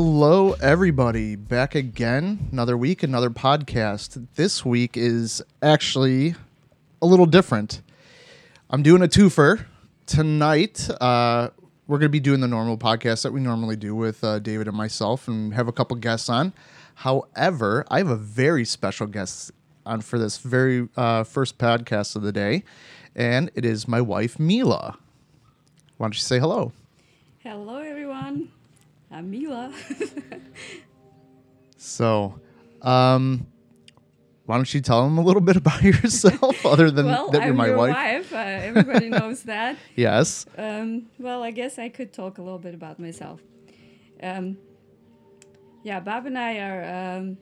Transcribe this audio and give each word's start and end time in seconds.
Hello, 0.00 0.52
everybody. 0.60 1.34
Back 1.34 1.74
again. 1.74 2.50
Another 2.52 2.76
week, 2.76 3.02
another 3.02 3.30
podcast. 3.30 4.28
This 4.36 4.64
week 4.64 4.96
is 4.96 5.42
actually 5.60 6.36
a 7.02 7.06
little 7.06 7.26
different. 7.26 7.82
I'm 8.70 8.84
doing 8.84 9.02
a 9.02 9.08
twofer. 9.08 9.64
Tonight, 10.06 10.88
uh, 11.00 11.48
we're 11.88 11.98
going 11.98 12.10
to 12.10 12.10
be 12.10 12.20
doing 12.20 12.38
the 12.38 12.46
normal 12.46 12.78
podcast 12.78 13.24
that 13.24 13.32
we 13.32 13.40
normally 13.40 13.74
do 13.74 13.92
with 13.92 14.22
uh, 14.22 14.38
David 14.38 14.68
and 14.68 14.76
myself 14.76 15.26
and 15.26 15.52
have 15.54 15.66
a 15.66 15.72
couple 15.72 15.96
guests 15.96 16.28
on. 16.28 16.52
However, 16.94 17.84
I 17.90 17.98
have 17.98 18.08
a 18.08 18.14
very 18.14 18.64
special 18.64 19.08
guest 19.08 19.50
on 19.84 20.02
for 20.02 20.16
this 20.16 20.38
very 20.38 20.88
uh, 20.96 21.24
first 21.24 21.58
podcast 21.58 22.14
of 22.14 22.22
the 22.22 22.30
day, 22.30 22.62
and 23.16 23.50
it 23.56 23.64
is 23.64 23.88
my 23.88 24.00
wife, 24.00 24.38
Mila. 24.38 24.96
Why 25.96 26.04
don't 26.04 26.14
you 26.14 26.20
say 26.20 26.38
hello? 26.38 26.70
Hello, 27.42 27.78
everyone. 27.78 28.52
I'm 29.18 29.30
Mila. 29.30 29.72
So, 31.80 32.40
um, 32.82 33.46
why 34.46 34.56
don't 34.56 34.72
you 34.74 34.80
tell 34.80 35.04
them 35.04 35.16
a 35.16 35.22
little 35.22 35.40
bit 35.40 35.56
about 35.56 35.82
yourself, 35.90 36.66
other 36.66 36.90
than 36.90 37.06
well, 37.06 37.30
that 37.30 37.42
you're 37.42 37.50
I'm 37.50 37.56
my 37.56 37.66
your 37.68 37.76
wife? 37.76 37.94
wife. 37.94 38.32
Uh, 38.32 38.36
everybody 38.36 39.08
knows 39.08 39.44
that. 39.44 39.76
Yes. 39.96 40.44
Um, 40.56 41.06
well, 41.18 41.42
I 41.42 41.52
guess 41.52 41.78
I 41.78 41.88
could 41.88 42.12
talk 42.12 42.38
a 42.38 42.42
little 42.42 42.58
bit 42.58 42.74
about 42.74 42.98
myself. 42.98 43.40
Um, 44.22 44.58
yeah, 45.84 46.00
Bob 46.00 46.26
and 46.26 46.36
I 46.36 46.58
are 46.58 47.16
um, 47.16 47.38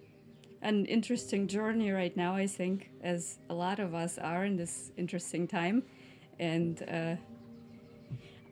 an 0.63 0.85
interesting 0.87 1.49
journey 1.49 1.91
right 1.91 2.15
now, 2.17 2.37
I 2.37 2.47
think, 2.47 2.91
as 3.03 3.39
a 3.49 3.55
lot 3.55 3.79
of 3.81 3.95
us 3.95 4.19
are 4.19 4.45
in 4.45 4.57
this 4.57 4.93
interesting 4.97 5.49
time. 5.49 5.83
And 6.39 6.83
uh, 6.83 7.17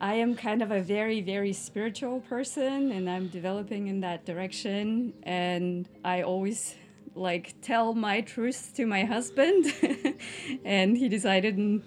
I 0.01 0.15
am 0.15 0.35
kind 0.35 0.63
of 0.63 0.71
a 0.71 0.81
very, 0.81 1.21
very 1.21 1.53
spiritual 1.53 2.21
person, 2.21 2.93
and 2.93 3.09
I'm 3.09 3.29
developing 3.29 3.87
in 3.89 4.01
that 4.01 4.25
direction. 4.27 5.15
And 5.23 5.89
I 6.05 6.23
always 6.23 6.75
like 7.15 7.55
tell 7.63 7.95
my 7.95 8.21
truths 8.21 8.73
to 8.73 8.87
my 8.87 9.05
husband, 9.05 9.67
and 10.65 10.97
he 10.97 11.09
decided, 11.09 11.83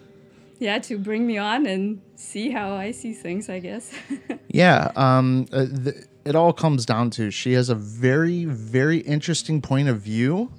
yeah, 0.59 0.80
to 0.80 0.97
bring 0.97 1.28
me 1.28 1.38
on 1.38 1.66
and 1.66 2.02
see 2.16 2.50
how 2.50 2.73
I 2.73 2.91
see 2.91 3.13
things. 3.13 3.50
I 3.50 3.59
guess. 3.59 3.91
Yeah. 4.50 4.91
Um, 4.95 5.45
uh, 5.52 5.66
th- 5.66 5.95
it 6.25 6.35
all 6.35 6.52
comes 6.52 6.85
down 6.85 7.11
to 7.11 7.30
she 7.30 7.53
has 7.53 7.69
a 7.69 7.75
very, 7.75 8.45
very 8.45 9.00
interesting 9.00 9.61
point 9.61 9.88
of 9.88 10.02
view 10.02 10.52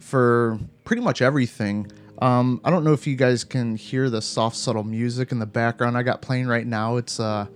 for 0.00 0.58
pretty 0.84 1.02
much 1.02 1.22
everything. 1.22 1.90
Um, 2.20 2.60
I 2.64 2.70
don't 2.70 2.84
know 2.84 2.92
if 2.92 3.06
you 3.06 3.16
guys 3.16 3.44
can 3.44 3.76
hear 3.76 4.10
the 4.10 4.20
soft, 4.20 4.56
subtle 4.56 4.84
music 4.84 5.32
in 5.32 5.38
the 5.38 5.46
background 5.46 5.96
I 5.96 6.02
got 6.02 6.20
playing 6.20 6.46
right 6.46 6.66
now. 6.66 6.96
It's 6.96 7.18
uh, 7.18 7.46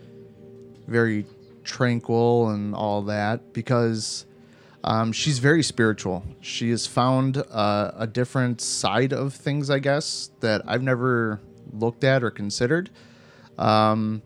very 0.86 1.26
tranquil 1.64 2.48
and 2.48 2.74
all 2.74 3.02
that 3.02 3.52
because 3.52 4.24
um, 4.82 5.12
she's 5.12 5.38
very 5.38 5.62
spiritual. 5.62 6.24
She 6.40 6.70
has 6.70 6.86
found 6.86 7.38
uh, 7.50 7.92
a 7.96 8.06
different 8.06 8.60
side 8.60 9.12
of 9.12 9.34
things, 9.34 9.68
I 9.68 9.80
guess, 9.80 10.30
that 10.40 10.62
I've 10.66 10.82
never 10.82 11.40
looked 11.72 12.04
at 12.04 12.22
or 12.22 12.30
considered. 12.30 12.90
Um, 13.58 14.22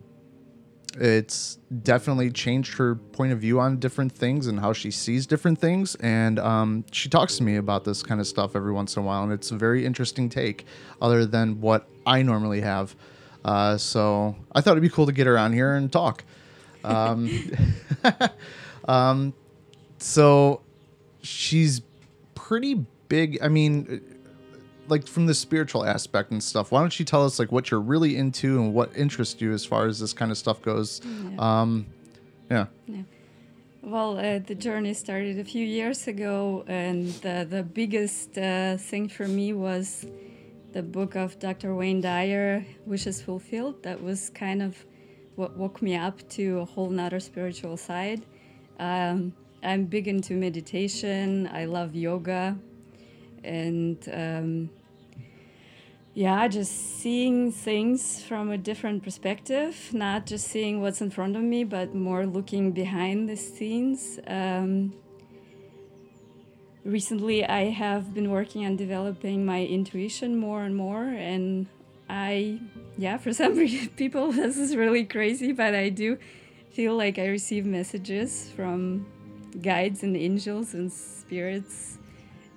it's 0.97 1.57
definitely 1.83 2.31
changed 2.31 2.77
her 2.77 2.95
point 2.95 3.31
of 3.31 3.39
view 3.39 3.59
on 3.59 3.77
different 3.77 4.11
things 4.11 4.47
and 4.47 4.59
how 4.59 4.73
she 4.73 4.91
sees 4.91 5.27
different 5.27 5.59
things. 5.59 5.95
And 5.95 6.39
um, 6.39 6.85
she 6.91 7.09
talks 7.09 7.37
to 7.37 7.43
me 7.43 7.57
about 7.57 7.83
this 7.83 8.01
kind 8.01 8.19
of 8.19 8.27
stuff 8.27 8.55
every 8.55 8.73
once 8.73 8.95
in 8.95 9.03
a 9.03 9.05
while, 9.05 9.23
and 9.23 9.31
it's 9.31 9.51
a 9.51 9.55
very 9.55 9.85
interesting 9.85 10.29
take, 10.29 10.65
other 11.01 11.25
than 11.25 11.61
what 11.61 11.87
I 12.05 12.21
normally 12.23 12.61
have. 12.61 12.95
Uh, 13.45 13.77
so 13.77 14.35
I 14.53 14.61
thought 14.61 14.71
it'd 14.71 14.83
be 14.83 14.89
cool 14.89 15.05
to 15.05 15.11
get 15.11 15.27
her 15.27 15.37
on 15.37 15.53
here 15.53 15.75
and 15.75 15.91
talk. 15.91 16.23
Um, 16.83 17.29
um, 18.87 19.33
so 19.99 20.61
she's 21.21 21.81
pretty 22.35 22.85
big. 23.09 23.37
I 23.41 23.47
mean, 23.47 24.01
like 24.89 25.07
from 25.07 25.25
the 25.25 25.33
spiritual 25.33 25.85
aspect 25.85 26.31
and 26.31 26.43
stuff. 26.43 26.71
Why 26.71 26.81
don't 26.81 26.97
you 26.99 27.05
tell 27.05 27.25
us 27.25 27.39
like 27.39 27.51
what 27.51 27.71
you're 27.71 27.79
really 27.79 28.17
into 28.17 28.59
and 28.59 28.73
what 28.73 28.95
interests 28.95 29.41
you 29.41 29.53
as 29.53 29.65
far 29.65 29.85
as 29.87 29.99
this 29.99 30.13
kind 30.13 30.31
of 30.31 30.37
stuff 30.37 30.61
goes? 30.61 31.01
Um, 31.37 31.85
yeah. 32.49 32.65
Well, 33.81 34.17
uh, 34.17 34.39
the 34.39 34.55
journey 34.55 34.93
started 34.93 35.39
a 35.39 35.43
few 35.43 35.65
years 35.65 36.07
ago, 36.07 36.65
and 36.67 37.07
the, 37.21 37.47
the 37.49 37.63
biggest 37.63 38.37
uh, 38.37 38.77
thing 38.77 39.07
for 39.07 39.27
me 39.27 39.53
was 39.53 40.05
the 40.73 40.83
book 40.83 41.15
of 41.15 41.39
Dr. 41.39 41.73
Wayne 41.73 42.01
Dyer, 42.01 42.65
Wishes 42.85 43.21
Fulfilled. 43.21 43.81
That 43.83 44.03
was 44.03 44.29
kind 44.31 44.61
of 44.61 44.85
what 45.35 45.55
woke 45.55 45.81
me 45.81 45.95
up 45.95 46.27
to 46.29 46.59
a 46.59 46.65
whole 46.65 46.89
nother 46.89 47.19
spiritual 47.19 47.77
side. 47.77 48.25
Um, 48.79 49.33
I'm 49.63 49.85
big 49.85 50.07
into 50.07 50.33
meditation, 50.33 51.49
I 51.51 51.65
love 51.65 51.95
yoga, 51.95 52.57
and 53.43 53.97
um, 54.11 54.69
yeah, 56.13 56.47
just 56.47 56.99
seeing 56.99 57.51
things 57.51 58.21
from 58.23 58.51
a 58.51 58.57
different 58.57 59.03
perspective, 59.03 59.89
not 59.93 60.25
just 60.25 60.47
seeing 60.47 60.81
what's 60.81 61.01
in 61.01 61.11
front 61.11 61.35
of 61.35 61.43
me, 61.43 61.63
but 61.63 61.93
more 61.93 62.25
looking 62.25 62.71
behind 62.71 63.29
the 63.29 63.35
scenes. 63.35 64.19
Um, 64.27 64.93
recently, 66.83 67.45
I 67.45 67.69
have 67.69 68.13
been 68.13 68.31
working 68.31 68.65
on 68.65 68.75
developing 68.75 69.45
my 69.45 69.63
intuition 69.63 70.35
more 70.35 70.63
and 70.63 70.75
more, 70.75 71.03
and 71.03 71.67
I, 72.09 72.59
yeah, 72.97 73.17
for 73.17 73.31
some 73.31 73.55
people, 73.95 74.31
this 74.31 74.57
is 74.57 74.75
really 74.75 75.05
crazy, 75.05 75.51
but 75.51 75.75
I 75.75 75.89
do 75.89 76.17
feel 76.71 76.95
like 76.95 77.19
I 77.19 77.27
receive 77.27 77.65
messages 77.65 78.51
from 78.55 79.05
guides 79.61 80.03
and 80.03 80.17
angels 80.17 80.73
and 80.73 80.91
spirits. 80.91 81.97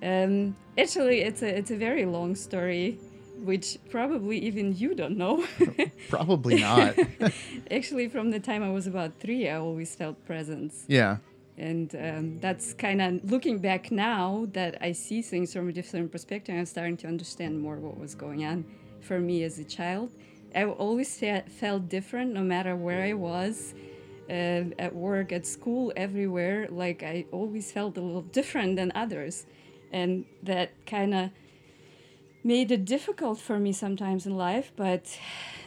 Um, 0.02 0.56
actually, 0.76 1.20
it's 1.20 1.42
a 1.42 1.58
it's 1.58 1.70
a 1.70 1.76
very 1.76 2.04
long 2.04 2.34
story, 2.34 2.98
which 3.42 3.78
probably 3.90 4.38
even 4.38 4.76
you 4.76 4.94
don't 4.94 5.16
know. 5.16 5.44
Probably 6.08 6.60
not. 6.60 6.94
actually, 7.70 8.08
from 8.08 8.30
the 8.30 8.40
time 8.40 8.62
I 8.62 8.70
was 8.70 8.86
about 8.86 9.14
three, 9.14 9.48
I 9.48 9.56
always 9.56 9.94
felt 9.94 10.24
presence, 10.26 10.84
yeah. 10.88 11.18
and 11.56 11.94
um, 11.94 12.38
that's 12.38 12.72
kind 12.74 13.02
of 13.02 13.30
looking 13.30 13.58
back 13.58 13.90
now 13.90 14.46
that 14.52 14.78
I 14.80 14.92
see 14.92 15.22
things 15.22 15.52
from 15.52 15.68
a 15.68 15.72
different 15.72 16.10
perspective. 16.12 16.54
I'm 16.54 16.66
starting 16.66 16.96
to 16.98 17.08
understand 17.08 17.60
more 17.60 17.76
what 17.76 17.98
was 17.98 18.14
going 18.14 18.44
on 18.44 18.64
for 19.00 19.18
me 19.18 19.42
as 19.44 19.58
a 19.58 19.64
child. 19.64 20.10
I 20.54 20.64
always 20.64 21.16
fe- 21.18 21.44
felt 21.48 21.88
different, 21.88 22.32
no 22.32 22.42
matter 22.42 22.76
where 22.76 23.02
I 23.02 23.14
was. 23.14 23.74
Uh, 24.30 24.64
at 24.78 24.94
work, 24.94 25.32
at 25.32 25.44
school, 25.44 25.92
everywhere, 25.96 26.68
like 26.70 27.02
I 27.02 27.26
always 27.32 27.72
felt 27.72 27.98
a 27.98 28.00
little 28.00 28.22
different 28.22 28.76
than 28.76 28.92
others 28.94 29.44
and 29.92 30.24
that 30.42 30.70
kind 30.86 31.14
of 31.14 31.30
made 32.44 32.70
it 32.70 32.84
difficult 32.84 33.38
for 33.38 33.58
me 33.58 33.72
sometimes 33.72 34.26
in 34.26 34.36
life 34.36 34.72
but 34.76 35.18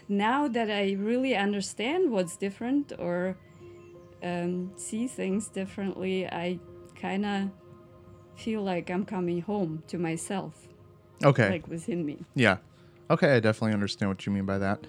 now 0.08 0.48
that 0.48 0.70
i 0.70 0.94
really 0.94 1.36
understand 1.36 2.12
what's 2.12 2.36
different 2.38 2.92
or 3.00 3.38
um, 4.24 4.72
see 4.76 5.08
things 5.08 5.48
differently 5.48 6.28
i 6.28 6.60
kind 7.00 7.26
of 7.26 7.50
feel 8.36 8.62
like 8.62 8.90
i'm 8.90 9.06
coming 9.06 9.42
home 9.42 9.84
to 9.88 9.98
myself 9.98 10.68
Okay. 11.24 11.50
like 11.50 11.68
within 11.68 12.06
me 12.06 12.18
yeah. 12.36 12.58
Okay, 13.10 13.36
I 13.36 13.40
definitely 13.40 13.74
understand 13.74 14.10
what 14.10 14.26
you 14.26 14.32
mean 14.32 14.46
by 14.46 14.58
that. 14.58 14.80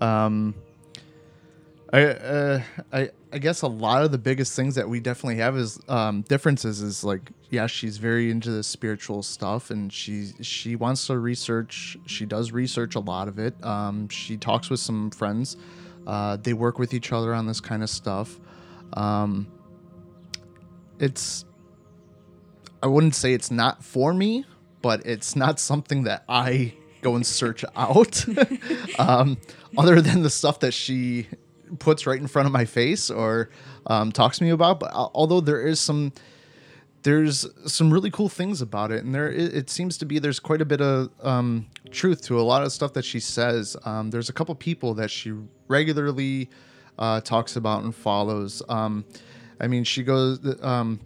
Um, 0.00 0.54
I, 1.92 2.04
uh, 2.04 2.62
I 2.92 3.10
I 3.32 3.38
guess 3.38 3.62
a 3.62 3.66
lot 3.66 4.02
of 4.02 4.12
the 4.12 4.18
biggest 4.18 4.54
things 4.54 4.74
that 4.74 4.88
we 4.88 5.00
definitely 5.00 5.36
have 5.36 5.56
is 5.56 5.78
um, 5.88 6.22
differences. 6.22 6.82
Is 6.82 7.02
like 7.02 7.30
yeah, 7.50 7.66
she's 7.66 7.96
very 7.96 8.30
into 8.30 8.50
the 8.50 8.62
spiritual 8.62 9.22
stuff, 9.22 9.70
and 9.70 9.92
she 9.92 10.32
she 10.40 10.76
wants 10.76 11.06
to 11.06 11.18
research. 11.18 11.96
She 12.06 12.26
does 12.26 12.52
research 12.52 12.94
a 12.94 13.00
lot 13.00 13.28
of 13.28 13.38
it. 13.38 13.54
Um, 13.64 14.08
she 14.08 14.36
talks 14.36 14.68
with 14.68 14.80
some 14.80 15.10
friends. 15.10 15.56
Uh, 16.06 16.36
they 16.36 16.52
work 16.52 16.78
with 16.78 16.92
each 16.94 17.12
other 17.12 17.34
on 17.34 17.46
this 17.46 17.60
kind 17.60 17.82
of 17.82 17.90
stuff. 17.90 18.38
Um, 18.94 19.46
it's 20.98 21.44
I 22.82 22.86
wouldn't 22.86 23.14
say 23.14 23.32
it's 23.32 23.50
not 23.50 23.82
for 23.82 24.12
me, 24.12 24.44
but 24.82 25.06
it's 25.06 25.36
not 25.36 25.58
something 25.58 26.04
that 26.04 26.24
I 26.28 26.74
go 27.00 27.14
and 27.14 27.26
search 27.26 27.64
out. 27.76 28.24
um, 28.98 29.38
other 29.76 30.00
than 30.00 30.22
the 30.22 30.30
stuff 30.30 30.60
that 30.60 30.72
she 30.72 31.28
puts 31.78 32.06
right 32.06 32.20
in 32.20 32.26
front 32.26 32.46
of 32.46 32.52
my 32.52 32.64
face 32.64 33.10
or 33.10 33.50
um, 33.86 34.12
talks 34.12 34.38
to 34.38 34.44
me 34.44 34.50
about. 34.50 34.80
But 34.80 34.92
al- 34.92 35.10
although 35.14 35.40
there 35.40 35.66
is 35.66 35.80
some, 35.80 36.12
there's 37.02 37.46
some 37.72 37.92
really 37.92 38.10
cool 38.10 38.28
things 38.28 38.60
about 38.60 38.90
it, 38.90 39.04
and 39.04 39.14
there 39.14 39.30
it, 39.30 39.54
it 39.54 39.70
seems 39.70 39.96
to 39.98 40.04
be 40.06 40.18
there's 40.18 40.40
quite 40.40 40.60
a 40.60 40.64
bit 40.64 40.80
of 40.80 41.10
um, 41.22 41.66
truth 41.90 42.22
to 42.22 42.38
a 42.40 42.42
lot 42.42 42.62
of 42.62 42.72
stuff 42.72 42.92
that 42.94 43.04
she 43.04 43.20
says. 43.20 43.76
Um, 43.84 44.10
there's 44.10 44.28
a 44.28 44.32
couple 44.32 44.54
people 44.54 44.94
that 44.94 45.10
she 45.10 45.32
regularly 45.68 46.50
uh, 46.98 47.20
talks 47.20 47.56
about 47.56 47.84
and 47.84 47.94
follows. 47.94 48.62
Um, 48.68 49.04
I 49.60 49.66
mean, 49.68 49.84
she 49.84 50.02
goes. 50.02 50.40
Um, 50.62 51.00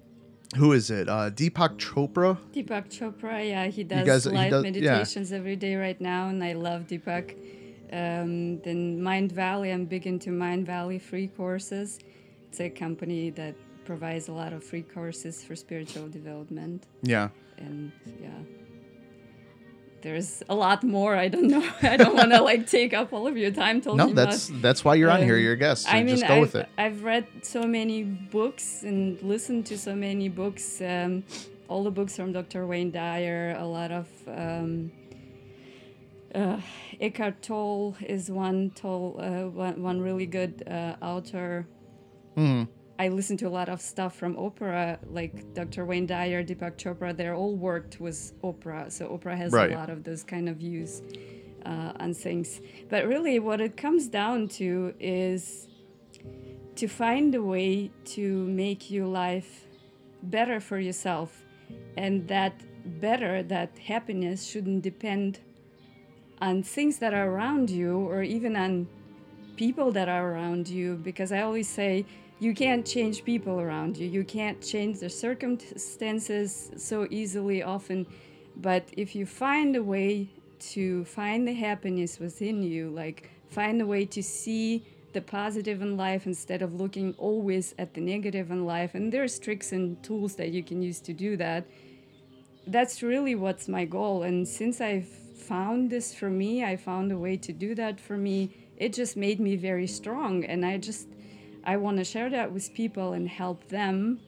who 0.56 0.73
is 0.73 0.91
it? 0.91 1.08
Uh, 1.08 1.31
Deepak 1.31 1.79
Chopra. 1.79 2.37
deepak 2.53 2.91
chopra 2.91 3.49
yeah 3.49 3.69
he 3.69 3.85
does 3.85 4.06
guys- 4.06 4.25
he 4.25 4.31
live 4.32 4.50
does- 4.50 4.65
yeah. 4.65 4.70
meditations 4.91 5.32
every 5.32 5.56
day 5.56 5.76
right 5.76 5.99
now 5.99 6.29
and 6.29 6.44
i 6.44 6.53
love 6.53 6.82
deepak 6.87 7.35
um, 7.93 8.61
then 8.62 9.00
Mindvalley 9.00 9.73
i'm 9.73 9.85
big 9.85 10.06
into 10.06 10.31
Mindvalley 10.31 11.00
free 11.00 11.29
courses 11.29 11.99
it's 12.49 12.61
a 12.61 12.69
company 12.69 13.31
that 13.31 13.55
provides 13.85 14.29
a 14.29 14.33
lot 14.33 14.53
of 14.53 14.62
free 14.62 14.83
courses 14.83 15.43
for 15.43 15.56
spiritual 15.56 16.09
development. 16.09 16.87
Yeah. 17.03 17.29
And 17.59 17.93
yeah, 18.21 18.29
there's 20.03 20.43
a 20.49 20.55
lot 20.55 20.83
more. 20.83 21.17
I 21.17 21.29
don't 21.29 21.47
know. 21.49 21.67
I 21.83 21.97
don't 21.97 22.15
want 22.15 22.33
to 22.33 22.43
like 22.43 22.67
take 22.67 22.93
up 22.93 23.12
all 23.12 23.27
of 23.27 23.37
your 23.37 23.50
time 23.50 23.81
talking 23.81 23.99
No, 23.99 24.12
that's 24.12 24.49
about. 24.49 24.62
that's 24.62 24.85
why 24.85 24.94
you're 24.97 25.11
on 25.11 25.23
here. 25.23 25.37
um, 25.37 25.43
You're 25.43 25.53
a 25.53 25.56
guest. 25.56 25.85
So 25.85 25.91
I 25.91 26.03
mean, 26.03 26.17
just 26.17 26.29
go 26.29 26.35
I've, 26.35 26.41
with 26.41 26.55
it. 26.56 26.69
I've 26.77 27.03
read 27.05 27.27
so 27.43 27.62
many 27.62 28.03
books 28.05 28.83
and 28.83 29.21
listened 29.23 29.67
to 29.67 29.79
so 29.79 29.94
many 29.94 30.29
books. 30.29 30.81
Um, 30.81 31.25
all 31.69 31.85
the 31.85 31.91
books 31.91 32.17
from 32.17 32.33
Dr. 32.33 32.67
Wayne 32.67 32.91
Dyer, 32.91 33.56
a 33.59 33.65
lot 33.65 33.91
of 33.93 34.09
um, 34.29 34.93
uh, 36.34 36.61
Eckhart 37.00 37.43
Tolle 37.43 37.96
is 38.00 38.31
one 38.31 38.70
Tolle, 38.70 39.17
uh, 39.19 39.49
one, 39.50 39.82
one 39.82 40.00
really 40.00 40.26
good 40.26 40.62
uh, 40.67 40.96
author. 41.02 41.67
Hmm. 42.34 42.64
I 42.99 43.08
listen 43.08 43.37
to 43.38 43.49
a 43.49 43.50
lot 43.50 43.69
of 43.69 43.81
stuff 43.81 44.17
from 44.17 44.37
Oprah, 44.37 44.99
like 45.11 45.55
Dr. 45.55 45.84
Wayne 45.84 46.06
Dyer, 46.06 46.44
Deepak 46.44 46.76
Chopra. 46.76 47.17
They're 47.17 47.34
all 47.34 47.56
worked 47.56 48.00
with 48.00 48.32
Oprah, 48.43 48.93
so 48.93 49.08
Oprah 49.08 49.37
has 49.37 49.52
Right. 49.52 49.73
a 49.73 49.75
lot 49.75 49.90
of 49.90 50.05
those 50.05 50.23
kind 50.23 50.49
of 50.49 50.56
views 50.56 51.02
uh, 51.67 51.93
on 51.99 52.14
things. 52.14 52.61
But 52.88 53.06
really, 53.06 53.38
what 53.38 53.61
it 53.61 53.76
comes 53.76 54.08
down 54.08 54.49
to 54.61 54.94
is 55.00 55.69
to 56.76 56.87
find 56.87 57.34
a 57.34 57.43
way 57.43 57.90
to 58.05 58.46
make 58.46 58.90
your 58.90 59.06
life 59.06 59.67
better 60.23 60.61
for 60.61 60.79
yourself, 60.79 61.43
and 61.96 62.29
that 62.29 62.62
better, 63.00 63.43
that 63.43 63.76
happiness 63.79 64.46
shouldn't 64.46 64.82
depend 64.82 65.40
on 66.43 66.62
things 66.62 66.99
that 66.99 67.15
are 67.15 67.31
around 67.31 67.71
you 67.71 67.97
or 67.97 68.23
even 68.23 68.56
on 68.56 68.89
people 69.56 69.93
that 69.93 70.09
are 70.09 70.33
around 70.33 70.69
you 70.69 70.97
because 70.97 71.31
I 71.31 71.43
always 71.43 71.69
say 71.69 72.05
you 72.41 72.53
can't 72.53 72.85
change 72.85 73.23
people 73.23 73.61
around 73.61 73.97
you. 73.97 74.09
You 74.09 74.25
can't 74.25 74.61
change 74.61 74.99
the 74.99 75.09
circumstances 75.09 76.73
so 76.77 77.06
easily 77.11 77.62
often. 77.62 78.05
But 78.56 78.89
if 78.97 79.15
you 79.15 79.25
find 79.25 79.77
a 79.77 79.83
way 79.83 80.31
to 80.73 81.05
find 81.05 81.47
the 81.47 81.53
happiness 81.55 82.19
within 82.19 82.65
you, 82.65 82.91
like 82.91 83.31
find 83.49 83.81
a 83.81 83.87
way 83.87 84.05
to 84.06 84.21
see 84.21 84.85
the 85.12 85.21
positive 85.21 85.81
in 85.81 85.97
life 85.97 86.27
instead 86.27 86.61
of 86.61 86.75
looking 86.75 87.15
always 87.19 87.73
at 87.79 87.94
the 87.94 88.00
negative 88.00 88.50
in 88.50 88.67
life, 88.67 88.97
and 88.97 89.12
there's 89.12 89.39
tricks 89.39 89.71
and 89.71 90.03
tools 90.03 90.35
that 90.37 90.50
you 90.50 90.65
can 90.65 90.83
use 90.83 90.99
to 91.00 91.12
do 91.12 91.37
that. 91.37 91.67
That's 92.67 93.03
really 93.03 93.37
what's 93.37 93.69
my 93.69 93.85
goal. 93.85 94.25
And 94.25 94.49
since 94.49 94.81
I've 94.81 95.22
found 95.34 95.90
this 95.90 96.14
for 96.14 96.31
me, 96.31 96.64
I 96.64 96.76
found 96.76 97.12
a 97.12 97.19
way 97.19 97.37
to 97.38 97.52
do 97.52 97.75
that 97.75 98.00
for 98.00 98.17
me. 98.17 98.50
It 98.76 98.93
just 98.93 99.17
made 99.17 99.40
me 99.40 99.56
very 99.56 99.87
strong. 99.87 100.44
And 100.44 100.64
I 100.64 100.79
just, 100.79 101.08
I 101.64 101.76
want 101.76 101.99
to 101.99 102.05
share 102.05 102.31
that 102.31 102.52
with 102.52 102.73
people 102.75 103.12
and 103.12 103.29
help 103.29 103.69
them. 103.69 104.20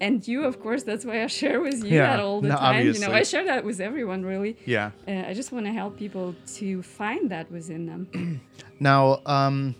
And 0.00 0.26
you, 0.26 0.44
of 0.44 0.60
course, 0.60 0.82
that's 0.82 1.04
why 1.04 1.22
I 1.22 1.26
share 1.26 1.60
with 1.60 1.84
you 1.84 1.96
Yeah, 1.96 2.16
that 2.16 2.20
all 2.20 2.40
the 2.40 2.48
no, 2.48 2.56
time. 2.56 2.86
You 2.86 2.98
know. 2.98 3.12
I 3.12 3.22
share 3.22 3.44
that 3.44 3.64
with 3.64 3.80
everyone, 3.80 4.24
really. 4.24 4.56
Yeah. 4.64 4.92
Uh, 5.06 5.24
I 5.28 5.34
just 5.34 5.52
want 5.52 5.66
to 5.66 5.72
help 5.72 5.98
people 5.98 6.34
to 6.54 6.82
find 6.82 7.30
that 7.30 7.50
within 7.50 7.86
them. 7.86 8.40
Now, 8.82 9.20
um, 9.26 9.74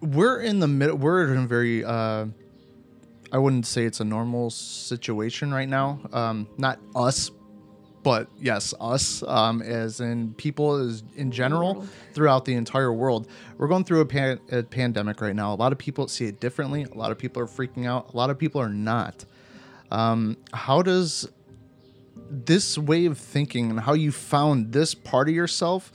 we're 0.00 0.40
in 0.40 0.60
the 0.60 0.68
middle. 0.68 0.96
We're 0.96 1.32
in 1.32 1.38
a 1.38 1.46
very. 1.48 1.84
Uh, 1.84 2.26
I 3.32 3.38
wouldn't 3.38 3.66
say 3.66 3.86
it's 3.86 3.98
a 3.98 4.04
normal 4.04 4.50
situation 4.50 5.52
right 5.52 5.68
now. 5.68 5.98
Um, 6.12 6.46
not 6.58 6.78
us, 6.94 7.32
but 8.02 8.28
yes, 8.40 8.74
us, 8.80 9.22
um, 9.24 9.62
as 9.62 10.00
in 10.00 10.34
people 10.34 10.74
as 10.74 11.02
in 11.16 11.30
general 11.30 11.86
throughout 12.14 12.44
the 12.44 12.54
entire 12.54 12.92
world. 12.92 13.28
We're 13.58 13.68
going 13.68 13.84
through 13.84 14.00
a, 14.00 14.06
pan- 14.06 14.40
a 14.50 14.62
pandemic 14.62 15.20
right 15.20 15.36
now. 15.36 15.54
A 15.54 15.56
lot 15.56 15.72
of 15.72 15.78
people 15.78 16.08
see 16.08 16.26
it 16.26 16.40
differently. 16.40 16.84
A 16.84 16.94
lot 16.94 17.12
of 17.12 17.18
people 17.18 17.42
are 17.42 17.46
freaking 17.46 17.86
out. 17.86 18.12
A 18.12 18.16
lot 18.16 18.30
of 18.30 18.38
people 18.38 18.60
are 18.60 18.68
not. 18.68 19.24
Um, 19.90 20.36
how 20.52 20.82
does 20.82 21.28
this 22.30 22.78
way 22.78 23.06
of 23.06 23.18
thinking 23.18 23.70
and 23.70 23.80
how 23.80 23.92
you 23.92 24.10
found 24.10 24.72
this 24.72 24.94
part 24.94 25.28
of 25.28 25.34
yourself 25.34 25.92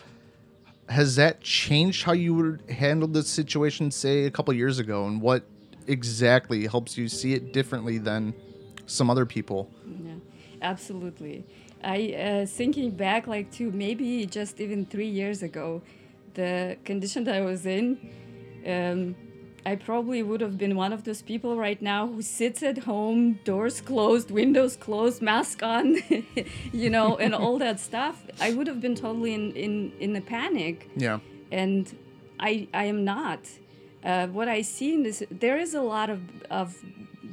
has 0.88 1.16
that 1.16 1.42
changed 1.42 2.04
how 2.04 2.14
you 2.14 2.34
would 2.34 2.62
handle 2.70 3.08
this 3.08 3.28
situation 3.28 3.90
say 3.90 4.26
a 4.26 4.32
couple 4.32 4.54
years 4.54 4.78
ago 4.78 5.08
and 5.08 5.20
what 5.20 5.44
exactly 5.88 6.68
helps 6.68 6.98
you 6.98 7.08
see 7.08 7.34
it 7.34 7.52
differently 7.52 7.98
than 7.98 8.34
some 8.86 9.10
other 9.10 9.26
people 9.26 9.70
Yeah, 9.86 10.14
absolutely. 10.62 11.44
I 11.88 12.00
uh, 12.14 12.46
thinking 12.46 12.92
back 12.92 13.28
like 13.28 13.50
to 13.54 13.72
maybe 13.72 14.26
just 14.26 14.60
even 14.60 14.86
three 14.86 15.08
years 15.08 15.42
ago, 15.42 15.82
the 16.34 16.78
condition 16.84 17.24
that 17.24 17.36
I 17.36 17.42
was 17.42 17.66
in, 17.66 17.86
um, 18.68 19.16
I 19.66 19.76
probably 19.76 20.22
would 20.22 20.42
have 20.42 20.58
been 20.58 20.76
one 20.76 20.92
of 20.92 21.06
those 21.06 21.22
people 21.22 21.56
right 21.56 21.82
now 21.82 22.06
who 22.08 22.22
sits 22.22 22.62
at 22.62 22.80
home, 22.80 23.40
doors 23.46 23.80
closed, 23.80 24.32
windows 24.32 24.76
closed, 24.76 25.22
mask 25.22 25.64
on, 25.64 25.96
you 26.74 26.90
know, 26.90 27.18
and 27.18 27.34
all 27.34 27.58
that 27.60 27.80
stuff. 27.80 28.22
I 28.42 28.54
would 28.54 28.68
have 28.68 28.82
been 28.82 28.96
totally 28.96 29.34
in 29.34 29.52
in 29.54 29.94
in 30.00 30.16
a 30.16 30.22
panic 30.22 30.90
yeah 30.98 31.20
and 31.52 31.96
I 32.40 32.68
I 32.74 32.86
am 32.86 33.04
not. 33.04 33.40
Uh, 34.04 34.28
what 34.28 34.48
I 34.48 34.62
see 34.62 34.94
in 34.94 35.04
this, 35.04 35.24
there 35.32 35.58
is 35.58 35.74
a 35.74 35.82
lot 35.82 36.10
of 36.10 36.22
of 36.50 36.76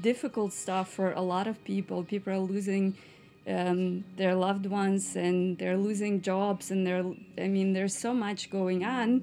difficult 0.01 0.53
stuff 0.53 0.93
for 0.93 1.13
a 1.13 1.21
lot 1.21 1.47
of 1.47 1.63
people. 1.65 2.05
People 2.05 2.33
are 2.33 2.39
losing 2.39 2.97
um, 3.47 4.05
their 4.17 4.35
loved 4.35 4.67
ones, 4.67 5.17
and 5.17 5.59
they're 5.59 5.77
losing 5.77 6.21
jobs, 6.21 6.71
and 6.71 6.87
they're. 6.87 7.05
I 7.39 7.49
mean, 7.49 7.73
there's 7.73 7.97
so 7.97 8.15
much 8.15 8.51
going 8.51 8.85
on. 8.85 9.21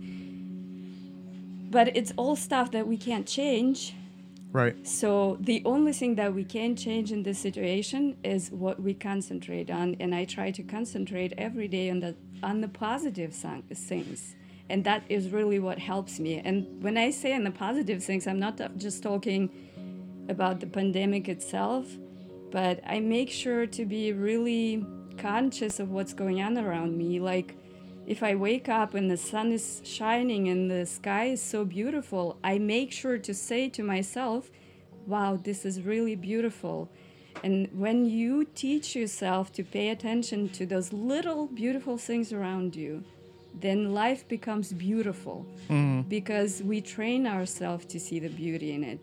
But 1.72 1.96
it's 1.96 2.12
all 2.18 2.36
stuff 2.36 2.72
that 2.72 2.86
we 2.86 2.98
can't 2.98 3.26
change. 3.26 3.96
right 4.52 4.76
So 4.86 5.38
the 5.40 5.62
only 5.66 5.94
thing 5.94 6.16
that 6.16 6.34
we 6.34 6.44
can 6.44 6.76
change 6.76 7.14
in 7.14 7.24
this 7.24 7.40
situation 7.40 8.18
is 8.24 8.52
what 8.52 8.82
we 8.82 8.94
concentrate 8.94 9.70
on, 9.72 9.96
and 10.00 10.14
I 10.14 10.26
try 10.26 10.52
to 10.52 10.64
concentrate 10.64 11.34
every 11.38 11.68
day 11.68 11.90
on 11.90 12.00
the 12.02 12.16
on 12.44 12.62
the 12.62 12.68
positive 12.68 13.34
things, 13.34 14.36
and 14.70 14.84
that 14.84 15.04
is 15.10 15.30
really 15.30 15.60
what 15.60 15.80
helps 15.80 16.20
me. 16.20 16.42
And 16.44 16.84
when 16.84 16.98
I 16.98 17.12
say 17.12 17.34
on 17.34 17.44
the 17.44 17.52
positive 17.52 18.04
things, 18.04 18.28
I'm 18.28 18.40
not 18.40 18.60
just 18.78 19.02
talking 19.02 19.50
about 20.30 20.60
the 20.60 20.68
pandemic 20.68 21.30
itself, 21.30 21.86
but 22.52 22.82
I 22.86 23.00
make 23.00 23.30
sure 23.30 23.66
to 23.66 23.86
be 23.86 24.14
really 24.14 24.86
conscious 25.18 25.80
of 25.80 25.92
what's 25.92 26.14
going 26.14 26.42
on 26.42 26.58
around 26.58 26.98
me. 26.98 27.20
Like 27.20 27.56
if 28.06 28.24
I 28.24 28.36
wake 28.36 28.68
up 28.68 28.94
and 28.94 29.10
the 29.10 29.18
sun 29.18 29.52
is 29.52 29.82
shining 29.84 30.50
and 30.50 30.70
the 30.70 30.86
sky 30.86 31.26
is 31.26 31.42
so 31.42 31.64
beautiful, 31.64 32.38
I 32.44 32.58
make 32.58 32.92
sure 32.92 33.18
to 33.18 33.34
say 33.34 33.70
to 33.70 33.84
myself, 33.84 34.52
wow, 35.06 35.40
this 35.42 35.66
is 35.66 35.82
really 35.82 36.16
beautiful. 36.16 36.90
And 37.44 37.70
when 37.74 38.06
you 38.06 38.46
teach 38.56 38.96
yourself 38.96 39.52
to 39.54 39.64
pay 39.64 39.90
attention 39.90 40.50
to 40.50 40.66
those 40.66 40.92
little 40.94 41.48
beautiful 41.48 41.98
things 41.98 42.34
around 42.34 42.76
you, 42.76 43.04
then 43.60 43.94
life 43.94 44.28
becomes 44.28 44.72
beautiful 44.74 45.46
mm-hmm. 45.68 46.02
because 46.08 46.62
we 46.64 46.82
train 46.82 47.28
ourselves 47.28 47.86
to 47.86 48.00
see 48.00 48.20
the 48.20 48.30
beauty 48.30 48.74
in 48.74 48.84
it. 48.84 49.00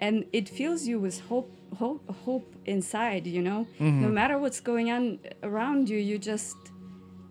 And 0.00 0.24
it 0.32 0.48
fills 0.48 0.86
you 0.86 0.98
with 0.98 1.20
hope, 1.20 1.50
hope, 1.76 2.02
hope 2.24 2.54
inside, 2.66 3.26
you 3.26 3.42
know? 3.42 3.66
Mm-hmm. 3.80 4.02
No 4.02 4.08
matter 4.08 4.38
what's 4.38 4.60
going 4.60 4.90
on 4.90 5.18
around 5.42 5.88
you, 5.88 5.98
you 5.98 6.18
just 6.18 6.56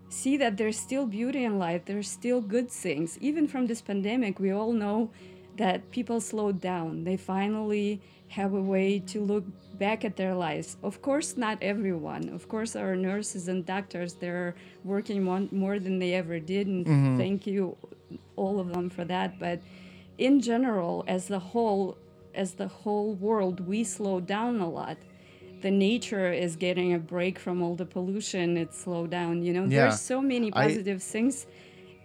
see 0.10 0.38
that 0.38 0.58
there's 0.58 0.80
still 0.80 1.06
beauty 1.06 1.44
in 1.44 1.58
life, 1.58 1.86
there's 1.86 2.08
still 2.08 2.40
good 2.42 2.70
things. 2.70 3.18
Even 3.20 3.48
from 3.48 3.68
this 3.68 3.82
pandemic, 3.82 4.40
we 4.40 4.52
all 4.52 4.72
know 4.72 5.12
that 5.58 5.92
people 5.92 6.22
slowed 6.22 6.62
down. 6.62 7.04
They 7.04 7.18
finally 7.18 8.02
have 8.30 8.54
a 8.54 8.62
way 8.62 9.00
to 9.00 9.22
look 9.22 9.44
back 9.78 10.04
at 10.06 10.16
their 10.16 10.34
lives. 10.34 10.78
Of 10.84 11.02
course, 11.02 11.38
not 11.38 11.58
everyone. 11.62 12.30
Of 12.30 12.48
course, 12.48 12.76
our 12.76 12.96
nurses 12.96 13.48
and 13.48 13.66
doctors, 13.66 14.14
they're 14.14 14.56
working 14.84 15.24
more, 15.24 15.48
more 15.52 15.78
than 15.80 16.00
they 16.00 16.14
ever 16.14 16.40
did, 16.40 16.68
and 16.68 16.86
mm-hmm. 16.86 17.18
thank 17.18 17.46
you, 17.46 17.78
all 18.36 18.60
of 18.60 18.74
them, 18.74 18.90
for 18.90 19.06
that. 19.06 19.40
But 19.40 19.62
in 20.18 20.42
general, 20.42 21.04
as 21.08 21.28
the 21.28 21.40
whole, 21.40 21.98
as 22.36 22.54
the 22.56 22.68
whole 22.68 23.14
world, 23.14 23.60
we 23.68 23.84
slow 23.84 24.20
down 24.20 24.60
a 24.60 24.70
lot. 24.70 24.98
The 25.62 25.72
nature 25.72 26.32
is 26.34 26.56
getting 26.58 26.94
a 26.94 27.00
break 27.00 27.40
from 27.40 27.62
all 27.62 27.76
the 27.76 27.86
pollution. 27.86 28.58
It's 28.58 28.80
slowed 28.82 29.12
down 29.12 29.44
you 29.44 29.54
know? 29.54 29.64
Yeah. 29.64 29.84
there's 29.84 30.02
so 30.02 30.22
many 30.22 30.52
I- 30.54 30.68
positive 30.68 31.02
things 31.02 31.46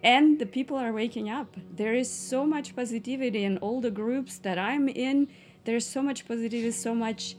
and 0.01 0.39
the 0.39 0.45
people 0.45 0.77
are 0.77 0.93
waking 0.93 1.29
up. 1.29 1.57
There 1.75 1.93
is 1.93 2.09
so 2.09 2.45
much 2.45 2.73
positivity 2.73 3.43
in 3.43 3.57
all 3.57 3.81
the 3.81 3.91
groups 3.91 4.37
that 4.39 4.57
i'm 4.57 4.87
in. 4.87 5.27
There's 5.65 5.85
so 5.85 6.01
much 6.01 6.25
positivity 6.25 6.71
so 6.71 6.95
much 6.95 7.35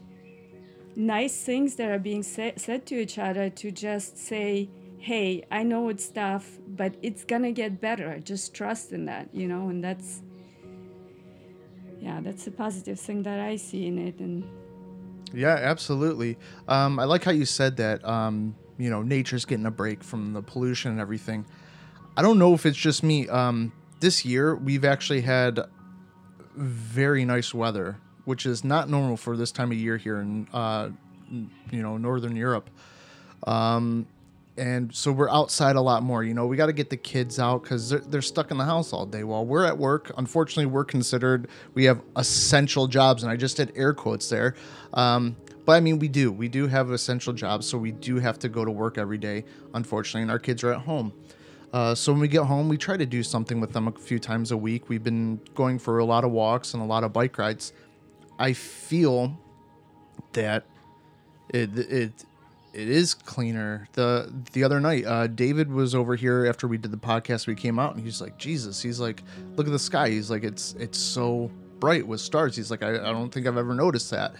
nice 0.95 1.43
things 1.43 1.75
that 1.75 1.89
are 1.89 1.99
being 1.99 2.21
sa- 2.21 2.51
said 2.57 2.85
to 2.85 2.95
each 3.01 3.17
other 3.17 3.49
to 3.49 3.71
just 3.71 4.17
say 4.17 4.69
hey 4.99 5.41
i 5.49 5.63
know 5.63 5.87
it's 5.87 6.09
tough 6.09 6.59
but 6.67 6.93
it's 7.01 7.23
gonna 7.23 7.51
get 7.51 7.81
better. 7.81 8.19
Just 8.19 8.53
trust 8.53 8.91
in 8.91 9.05
that 9.05 9.29
you 9.33 9.47
know? 9.47 9.69
And 9.69 9.83
that's 9.83 10.21
yeah 12.01 12.19
that's 12.21 12.47
a 12.47 12.51
positive 12.51 12.99
thing 12.99 13.23
that 13.23 13.39
i 13.39 13.55
see 13.55 13.85
in 13.87 13.97
it 13.97 14.19
and 14.19 14.43
Yeah, 15.33 15.55
absolutely. 15.73 16.35
Um, 16.67 16.99
I 16.99 17.05
like 17.05 17.23
how 17.23 17.31
you 17.31 17.45
said 17.45 17.77
that. 17.77 18.03
Um, 18.03 18.53
you 18.77 18.89
know, 18.89 19.01
nature's 19.01 19.45
getting 19.45 19.65
a 19.65 19.71
break 19.71 20.03
from 20.03 20.33
the 20.33 20.41
pollution 20.41 20.91
and 20.91 20.99
everything. 20.99 21.45
I 22.17 22.21
don't 22.21 22.37
know 22.37 22.53
if 22.53 22.65
it's 22.65 22.77
just 22.77 23.01
me. 23.01 23.29
Um, 23.29 23.71
this 24.01 24.25
year 24.25 24.55
we've 24.57 24.83
actually 24.83 25.21
had 25.21 25.59
very 26.55 27.23
nice 27.23 27.53
weather. 27.53 27.95
which 28.25 28.45
is 28.45 28.63
not 28.63 28.89
normal 28.89 29.17
for 29.17 29.37
this 29.37 29.51
time 29.51 29.71
of 29.71 29.77
year 29.77 29.97
here 29.97 30.19
in 30.19 30.47
uh, 30.53 30.89
you 31.71 31.81
know 31.81 31.97
northern 31.97 32.35
Europe. 32.35 32.69
Um, 33.47 34.05
and 34.61 34.93
so 34.93 35.11
we're 35.11 35.29
outside 35.31 35.75
a 35.75 35.81
lot 35.81 36.03
more. 36.03 36.23
You 36.23 36.35
know, 36.35 36.45
we 36.45 36.55
got 36.55 36.67
to 36.67 36.73
get 36.73 36.91
the 36.91 36.97
kids 36.97 37.39
out 37.39 37.63
because 37.63 37.89
they're, 37.89 37.99
they're 37.99 38.21
stuck 38.21 38.51
in 38.51 38.59
the 38.59 38.63
house 38.63 38.93
all 38.93 39.07
day 39.07 39.23
while 39.23 39.43
we're 39.43 39.65
at 39.65 39.75
work. 39.75 40.11
Unfortunately, 40.17 40.67
we're 40.67 40.85
considered 40.85 41.47
we 41.73 41.85
have 41.85 41.99
essential 42.15 42.85
jobs, 42.85 43.23
and 43.23 43.31
I 43.31 43.37
just 43.37 43.57
did 43.57 43.73
air 43.75 43.91
quotes 43.91 44.29
there. 44.29 44.53
Um, 44.93 45.35
but 45.65 45.73
I 45.73 45.79
mean, 45.79 45.97
we 45.97 46.07
do. 46.07 46.31
We 46.31 46.47
do 46.47 46.67
have 46.67 46.91
essential 46.91 47.33
jobs, 47.33 47.65
so 47.65 47.79
we 47.79 47.91
do 47.91 48.19
have 48.19 48.37
to 48.37 48.49
go 48.49 48.63
to 48.63 48.69
work 48.69 48.99
every 48.99 49.17
day, 49.17 49.45
unfortunately, 49.73 50.21
and 50.21 50.31
our 50.31 50.37
kids 50.37 50.63
are 50.63 50.73
at 50.73 50.81
home. 50.81 51.11
Uh, 51.73 51.95
so 51.95 52.11
when 52.11 52.21
we 52.21 52.27
get 52.27 52.43
home, 52.43 52.69
we 52.69 52.77
try 52.77 52.97
to 52.97 53.05
do 53.07 53.23
something 53.23 53.59
with 53.59 53.73
them 53.73 53.87
a 53.87 53.91
few 53.91 54.19
times 54.19 54.51
a 54.51 54.57
week. 54.57 54.89
We've 54.89 55.03
been 55.03 55.41
going 55.55 55.79
for 55.79 55.97
a 55.97 56.05
lot 56.05 56.23
of 56.23 56.29
walks 56.29 56.75
and 56.75 56.83
a 56.83 56.85
lot 56.85 57.03
of 57.03 57.11
bike 57.11 57.39
rides. 57.39 57.73
I 58.37 58.53
feel 58.53 59.39
that 60.33 60.65
it 61.49 61.75
it 61.75 62.25
it 62.73 62.89
is 62.89 63.13
cleaner. 63.13 63.87
The 63.93 64.31
the 64.53 64.63
other 64.63 64.79
night, 64.79 65.05
uh, 65.05 65.27
David 65.27 65.71
was 65.71 65.93
over 65.93 66.15
here 66.15 66.45
after 66.45 66.67
we 66.67 66.77
did 66.77 66.91
the 66.91 66.97
podcast. 66.97 67.47
We 67.47 67.55
came 67.55 67.79
out 67.79 67.95
and 67.95 68.03
he's 68.03 68.21
like, 68.21 68.37
Jesus. 68.37 68.81
He's 68.81 68.99
like, 68.99 69.23
look 69.55 69.67
at 69.67 69.73
the 69.73 69.79
sky. 69.79 70.09
He's 70.09 70.29
like, 70.29 70.43
it's 70.43 70.73
it's 70.79 70.97
so 70.97 71.51
bright 71.79 72.05
with 72.07 72.21
stars. 72.21 72.55
He's 72.55 72.71
like, 72.71 72.83
I, 72.83 72.93
I 72.93 73.11
don't 73.11 73.29
think 73.29 73.47
I've 73.47 73.57
ever 73.57 73.75
noticed 73.75 74.11
that. 74.11 74.33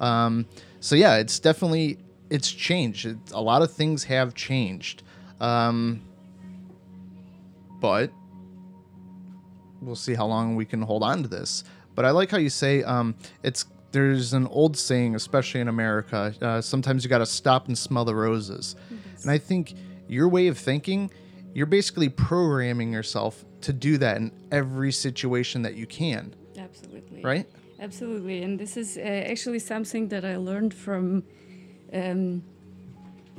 Um, 0.00 0.46
so 0.80 0.96
yeah, 0.96 1.16
it's 1.16 1.38
definitely 1.38 1.98
it's 2.30 2.50
changed. 2.50 3.06
It, 3.06 3.18
a 3.32 3.40
lot 3.40 3.62
of 3.62 3.72
things 3.72 4.04
have 4.04 4.34
changed. 4.34 5.02
Um, 5.40 6.02
but 7.80 8.10
we'll 9.80 9.96
see 9.96 10.14
how 10.14 10.26
long 10.26 10.56
we 10.56 10.64
can 10.64 10.82
hold 10.82 11.02
on 11.02 11.22
to 11.22 11.28
this. 11.28 11.64
But 11.94 12.04
I 12.04 12.10
like 12.10 12.30
how 12.30 12.38
you 12.38 12.50
say 12.50 12.82
um, 12.82 13.14
it's 13.42 13.66
there's 13.92 14.32
an 14.32 14.46
old 14.48 14.76
saying, 14.76 15.14
especially 15.14 15.60
in 15.60 15.68
America. 15.68 16.34
Uh, 16.40 16.60
sometimes 16.60 17.04
you 17.04 17.10
got 17.10 17.18
to 17.18 17.26
stop 17.26 17.68
and 17.68 17.76
smell 17.76 18.04
the 18.04 18.14
roses, 18.14 18.76
and 19.22 19.30
I 19.30 19.38
think 19.38 19.74
your 20.08 20.28
way 20.28 20.48
of 20.48 20.58
thinking, 20.58 21.10
you're 21.54 21.66
basically 21.66 22.08
programming 22.08 22.92
yourself 22.92 23.44
to 23.62 23.72
do 23.72 23.98
that 23.98 24.16
in 24.16 24.32
every 24.52 24.92
situation 24.92 25.62
that 25.62 25.74
you 25.74 25.86
can, 25.86 26.34
Absolutely. 26.56 27.22
right? 27.22 27.46
Absolutely, 27.80 28.42
and 28.42 28.58
this 28.58 28.76
is 28.76 28.96
uh, 28.96 29.00
actually 29.00 29.58
something 29.58 30.08
that 30.08 30.24
I 30.24 30.36
learned 30.36 30.74
from 30.74 31.24
um, 31.92 32.42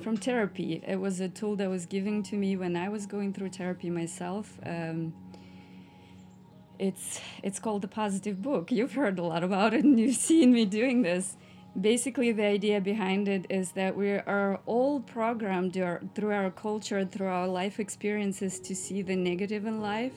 from 0.01 0.15
therapy. 0.15 0.81
It 0.87 0.95
was 0.95 1.19
a 1.19 1.27
tool 1.27 1.55
that 1.57 1.69
was 1.69 1.85
given 1.85 2.23
to 2.23 2.35
me 2.35 2.55
when 2.55 2.75
I 2.75 2.89
was 2.89 3.05
going 3.05 3.33
through 3.33 3.49
therapy 3.49 3.89
myself. 3.89 4.57
Um, 4.65 5.13
it's 6.79 7.19
it's 7.43 7.59
called 7.59 7.81
the 7.81 7.87
Positive 7.87 8.41
Book. 8.41 8.71
You've 8.71 8.93
heard 8.93 9.19
a 9.19 9.23
lot 9.23 9.43
about 9.43 9.73
it, 9.73 9.83
and 9.83 9.99
you've 9.99 10.15
seen 10.29 10.53
me 10.53 10.65
doing 10.65 11.01
this. 11.01 11.35
Basically, 11.79 12.31
the 12.31 12.45
idea 12.45 12.81
behind 12.81 13.27
it 13.27 13.45
is 13.49 13.73
that 13.73 13.95
we 13.95 14.11
are 14.11 14.59
all 14.65 15.01
programmed 15.01 15.73
through 16.15 16.31
our 16.31 16.49
culture, 16.49 17.05
through 17.05 17.27
our 17.27 17.47
life 17.47 17.79
experiences, 17.79 18.59
to 18.61 18.75
see 18.75 19.01
the 19.01 19.15
negative 19.15 19.65
in 19.65 19.81
life. 19.81 20.13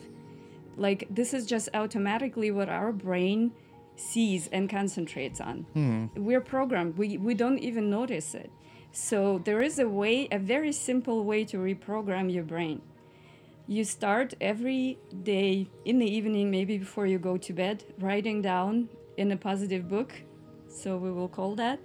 Like 0.75 1.07
this 1.11 1.33
is 1.33 1.45
just 1.45 1.69
automatically 1.75 2.49
what 2.49 2.69
our 2.69 2.91
brain 2.91 3.51
sees 3.95 4.47
and 4.47 4.67
concentrates 4.67 5.39
on. 5.39 5.67
Hmm. 5.73 6.05
We're 6.15 6.41
programmed. 6.41 6.97
We, 6.97 7.17
we 7.17 7.35
don't 7.35 7.59
even 7.59 7.91
notice 7.91 8.33
it. 8.33 8.49
So 8.91 9.39
there 9.45 9.61
is 9.61 9.77
a 9.77 9.87
way 9.87 10.27
a 10.31 10.39
very 10.39 10.71
simple 10.71 11.23
way 11.23 11.45
to 11.45 11.57
reprogram 11.57 12.33
your 12.33 12.43
brain 12.43 12.81
you 13.67 13.83
start 13.83 14.33
every 14.41 14.97
day 15.23 15.67
in 15.85 15.99
the 15.99 16.05
evening 16.05 16.51
maybe 16.51 16.77
before 16.77 17.05
you 17.05 17.17
go 17.17 17.37
to 17.37 17.53
bed 17.53 17.83
writing 17.99 18.41
down 18.41 18.89
in 19.17 19.31
a 19.31 19.37
positive 19.37 19.87
book 19.87 20.13
so 20.67 20.97
we 20.97 21.11
will 21.11 21.29
call 21.29 21.55
that 21.55 21.79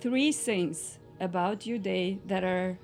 three 0.00 0.32
things 0.32 0.98
about 1.20 1.66
your 1.66 1.78
day 1.78 2.18
that 2.26 2.42
are 2.42 2.78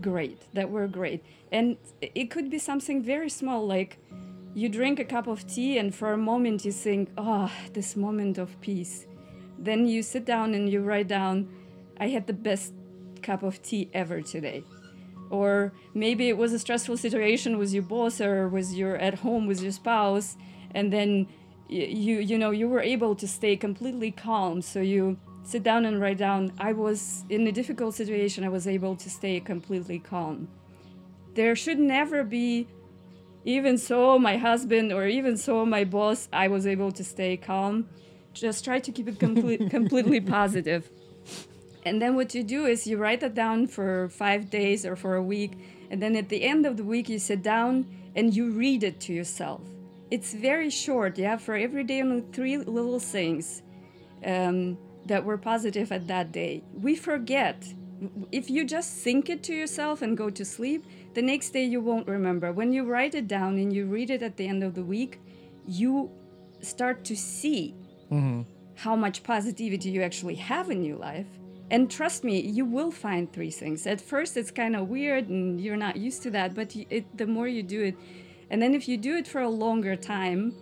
great 0.00 0.38
that 0.54 0.70
were 0.70 0.86
great. 0.86 1.24
And 1.52 1.76
it 2.00 2.30
could 2.30 2.50
be 2.50 2.58
something 2.58 3.02
very 3.02 3.30
small 3.30 3.66
like 3.66 3.98
you 4.54 4.68
drink 4.68 4.98
a 4.98 5.04
cup 5.04 5.26
of 5.26 5.46
tea 5.46 5.78
and 5.78 5.94
for 5.94 6.12
a 6.12 6.18
moment 6.18 6.64
you 6.64 6.72
think 6.72 7.10
oh 7.16 7.50
this 7.72 7.96
moment 7.96 8.38
of 8.38 8.60
peace. 8.60 9.06
Then 9.58 9.86
you 9.86 10.02
sit 10.02 10.24
down 10.24 10.54
and 10.54 10.70
you 10.70 10.80
write 10.82 11.08
down 11.08 11.48
i 11.98 12.08
had 12.08 12.26
the 12.26 12.32
best 12.32 12.72
cup 13.20 13.42
of 13.42 13.62
tea 13.62 13.90
ever 13.92 14.22
today 14.22 14.64
or 15.30 15.72
maybe 15.94 16.28
it 16.28 16.36
was 16.36 16.52
a 16.52 16.58
stressful 16.58 16.96
situation 16.96 17.56
with 17.56 17.72
your 17.72 17.84
boss 17.84 18.20
or 18.20 18.48
with 18.48 18.72
your 18.72 18.96
at 18.96 19.14
home 19.14 19.46
with 19.46 19.62
your 19.62 19.72
spouse 19.72 20.36
and 20.72 20.92
then 20.92 21.26
you 21.68 22.18
you 22.18 22.36
know 22.36 22.50
you 22.50 22.68
were 22.68 22.80
able 22.80 23.14
to 23.14 23.28
stay 23.28 23.56
completely 23.56 24.10
calm. 24.10 24.60
So 24.60 24.80
you 24.80 25.16
sit 25.42 25.62
down 25.62 25.86
and 25.86 26.00
write 26.00 26.18
down 26.18 26.52
i 26.58 26.72
was 26.72 27.24
in 27.28 27.46
a 27.46 27.52
difficult 27.52 27.94
situation. 27.94 28.44
I 28.44 28.48
was 28.48 28.66
able 28.66 28.96
to 28.96 29.08
stay 29.08 29.40
completely 29.40 29.98
calm. 29.98 30.48
There 31.34 31.54
should 31.56 31.78
never 31.78 32.24
be 32.24 32.66
even 33.44 33.78
so 33.78 34.18
my 34.18 34.36
husband 34.36 34.92
or 34.92 35.06
even 35.06 35.36
so 35.36 35.64
my 35.64 35.84
boss 35.84 36.28
i 36.32 36.48
was 36.48 36.66
able 36.66 36.92
to 36.92 37.04
stay 37.04 37.36
calm. 37.36 37.88
Just 38.32 38.64
try 38.64 38.78
to 38.78 38.92
keep 38.92 39.08
it 39.08 39.18
complete, 39.18 39.70
completely 39.78 40.20
positive 40.20 40.90
and 41.84 42.00
then 42.00 42.14
what 42.14 42.34
you 42.34 42.42
do 42.42 42.66
is 42.66 42.86
you 42.86 42.98
write 42.98 43.22
it 43.22 43.34
down 43.34 43.66
for 43.66 44.08
five 44.10 44.50
days 44.50 44.84
or 44.84 44.96
for 44.96 45.16
a 45.16 45.22
week 45.22 45.52
and 45.90 46.02
then 46.02 46.14
at 46.14 46.28
the 46.28 46.44
end 46.44 46.66
of 46.66 46.76
the 46.76 46.84
week 46.84 47.08
you 47.08 47.18
sit 47.18 47.42
down 47.42 47.86
and 48.14 48.34
you 48.34 48.50
read 48.50 48.82
it 48.84 49.00
to 49.00 49.12
yourself. 49.12 49.62
It's 50.10 50.34
very 50.34 50.70
short 50.70 51.18
yeah 51.18 51.36
for 51.36 51.54
every 51.54 51.84
day 51.84 52.02
only 52.02 52.24
three 52.32 52.58
little 52.58 53.00
things 53.00 53.62
um, 54.24 54.76
that 55.06 55.24
were 55.24 55.38
positive 55.38 55.90
at 55.92 56.06
that 56.08 56.32
day. 56.32 56.62
We 56.74 56.96
forget. 56.96 57.66
If 58.32 58.48
you 58.48 58.64
just 58.64 58.94
think 59.04 59.28
it 59.28 59.42
to 59.44 59.54
yourself 59.54 60.00
and 60.00 60.16
go 60.16 60.30
to 60.30 60.44
sleep 60.44 60.86
the 61.14 61.22
next 61.22 61.50
day 61.50 61.64
you 61.64 61.80
won't 61.80 62.08
remember. 62.08 62.52
When 62.52 62.72
you 62.72 62.84
write 62.84 63.14
it 63.14 63.28
down 63.28 63.58
and 63.58 63.72
you 63.72 63.86
read 63.86 64.10
it 64.10 64.22
at 64.22 64.36
the 64.36 64.46
end 64.46 64.62
of 64.62 64.74
the 64.74 64.84
week 64.84 65.20
you 65.66 66.10
start 66.60 67.04
to 67.04 67.16
see 67.16 67.74
how 68.74 68.96
much 68.96 69.22
positivity 69.22 69.90
you 69.90 70.02
actually 70.02 70.36
have 70.36 70.70
in 70.70 70.84
your 70.84 70.96
life. 70.96 71.26
And 71.70 71.90
trust 71.90 72.24
me, 72.24 72.40
you 72.40 72.64
will 72.64 72.90
find 72.90 73.32
three 73.32 73.50
things. 73.50 73.86
At 73.86 74.00
first, 74.00 74.36
it's 74.36 74.50
kind 74.50 74.74
of 74.74 74.88
weird 74.88 75.28
and 75.28 75.60
you're 75.60 75.76
not 75.76 75.96
used 75.96 76.22
to 76.24 76.30
that, 76.32 76.54
but 76.54 76.74
it, 76.74 77.16
the 77.16 77.26
more 77.26 77.46
you 77.46 77.62
do 77.62 77.82
it, 77.82 77.96
and 78.50 78.60
then 78.60 78.74
if 78.74 78.88
you 78.88 78.96
do 78.96 79.16
it 79.16 79.28
for 79.28 79.40
a 79.40 79.48
longer 79.48 79.94
time, 79.94 80.54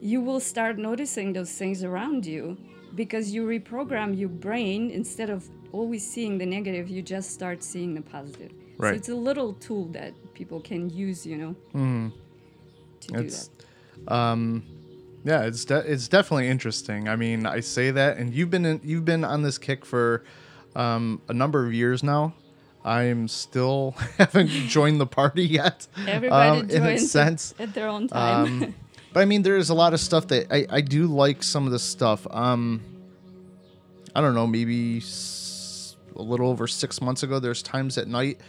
you 0.00 0.20
will 0.20 0.40
start 0.40 0.78
noticing 0.78 1.32
those 1.32 1.52
things 1.52 1.82
around 1.82 2.26
you 2.26 2.56
because 2.94 3.32
you 3.32 3.46
reprogram 3.46 4.18
your 4.18 4.28
brain 4.28 4.90
instead 4.90 5.30
of 5.30 5.48
always 5.72 6.08
seeing 6.08 6.36
the 6.38 6.46
negative, 6.46 6.88
you 6.88 7.00
just 7.00 7.30
start 7.30 7.62
seeing 7.62 7.94
the 7.94 8.02
positive. 8.02 8.52
Right. 8.76 8.90
So 8.90 8.96
it's 8.96 9.08
a 9.08 9.14
little 9.14 9.54
tool 9.54 9.86
that 9.92 10.12
people 10.34 10.60
can 10.60 10.90
use, 10.90 11.24
you 11.24 11.36
know, 11.38 11.56
to 13.00 13.12
do 13.12 13.30
that. 13.30 13.48
um 14.12 14.64
yeah, 15.22 15.42
it's 15.42 15.66
de- 15.66 15.92
it's 15.92 16.08
definitely 16.08 16.48
interesting. 16.48 17.06
I 17.08 17.16
mean, 17.16 17.44
I 17.44 17.60
say 17.60 17.90
that 17.90 18.16
and 18.16 18.34
you've 18.34 18.48
been 18.50 18.64
in, 18.64 18.80
you've 18.82 19.04
been 19.04 19.22
on 19.22 19.42
this 19.42 19.58
kick 19.58 19.84
for 19.84 20.24
um 20.76 21.20
a 21.28 21.34
number 21.34 21.66
of 21.66 21.72
years 21.74 22.02
now. 22.02 22.34
I'm 22.84 23.28
still 23.28 23.90
haven't 24.18 24.48
joined 24.48 25.00
the 25.00 25.06
party 25.06 25.44
yet. 25.44 25.86
Everybody 26.08 26.60
um, 26.60 26.70
in 26.70 26.82
a 26.82 26.96
joins 26.96 27.10
sense. 27.10 27.54
at 27.58 27.74
their 27.74 27.88
own 27.88 28.08
time. 28.08 28.62
Um, 28.62 28.74
but 29.12 29.20
I 29.20 29.24
mean, 29.26 29.42
there 29.42 29.56
is 29.58 29.68
a 29.68 29.74
lot 29.74 29.92
of 29.92 30.00
stuff 30.00 30.28
that 30.28 30.46
I, 30.50 30.66
I 30.70 30.80
do 30.80 31.06
like 31.06 31.42
some 31.42 31.66
of 31.66 31.72
the 31.72 31.78
stuff. 31.78 32.26
Um, 32.30 32.80
I 34.14 34.20
don't 34.22 34.34
know, 34.34 34.46
maybe 34.46 34.96
s- 34.98 35.96
a 36.16 36.22
little 36.22 36.48
over 36.48 36.66
six 36.66 37.00
months 37.02 37.22
ago, 37.22 37.38
there's 37.38 37.62
times 37.62 37.98
at 37.98 38.08
night 38.08 38.40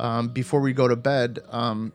um, 0.00 0.28
before 0.28 0.60
we 0.60 0.72
go 0.72 0.88
to 0.88 0.96
bed 0.96 1.40
um, 1.50 1.92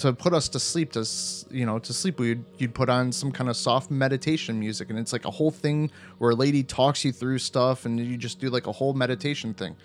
to 0.00 0.12
put 0.12 0.32
us 0.32 0.48
to 0.50 0.60
sleep. 0.60 0.92
To 0.92 1.06
you 1.50 1.66
know, 1.66 1.78
to 1.78 1.92
sleep, 1.92 2.18
we'd 2.18 2.44
you'd 2.58 2.74
put 2.74 2.88
on 2.88 3.12
some 3.12 3.30
kind 3.30 3.48
of 3.48 3.56
soft 3.56 3.90
meditation 3.90 4.58
music, 4.58 4.90
and 4.90 4.98
it's 4.98 5.12
like 5.12 5.24
a 5.24 5.30
whole 5.30 5.50
thing 5.50 5.90
where 6.18 6.30
a 6.30 6.34
lady 6.34 6.62
talks 6.62 7.04
you 7.04 7.12
through 7.12 7.38
stuff, 7.38 7.86
and 7.86 8.00
you 8.00 8.16
just 8.16 8.40
do 8.40 8.50
like 8.50 8.66
a 8.66 8.72
whole 8.72 8.94
meditation 8.94 9.54
thing. 9.54 9.76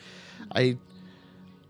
I 0.54 0.78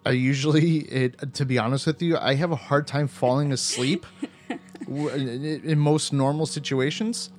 I 0.06 0.12
usually, 0.12 0.78
it, 1.02 1.34
to 1.34 1.46
be 1.46 1.58
honest 1.58 1.88
with 1.88 2.02
you, 2.02 2.18
I 2.18 2.36
have 2.36 2.52
a 2.52 2.56
hard 2.56 2.88
time 2.88 3.08
falling 3.08 3.52
asleep 3.52 4.06
in 4.88 5.62
in 5.64 5.80
most 5.80 6.14
normal 6.14 6.46
situations. 6.46 7.32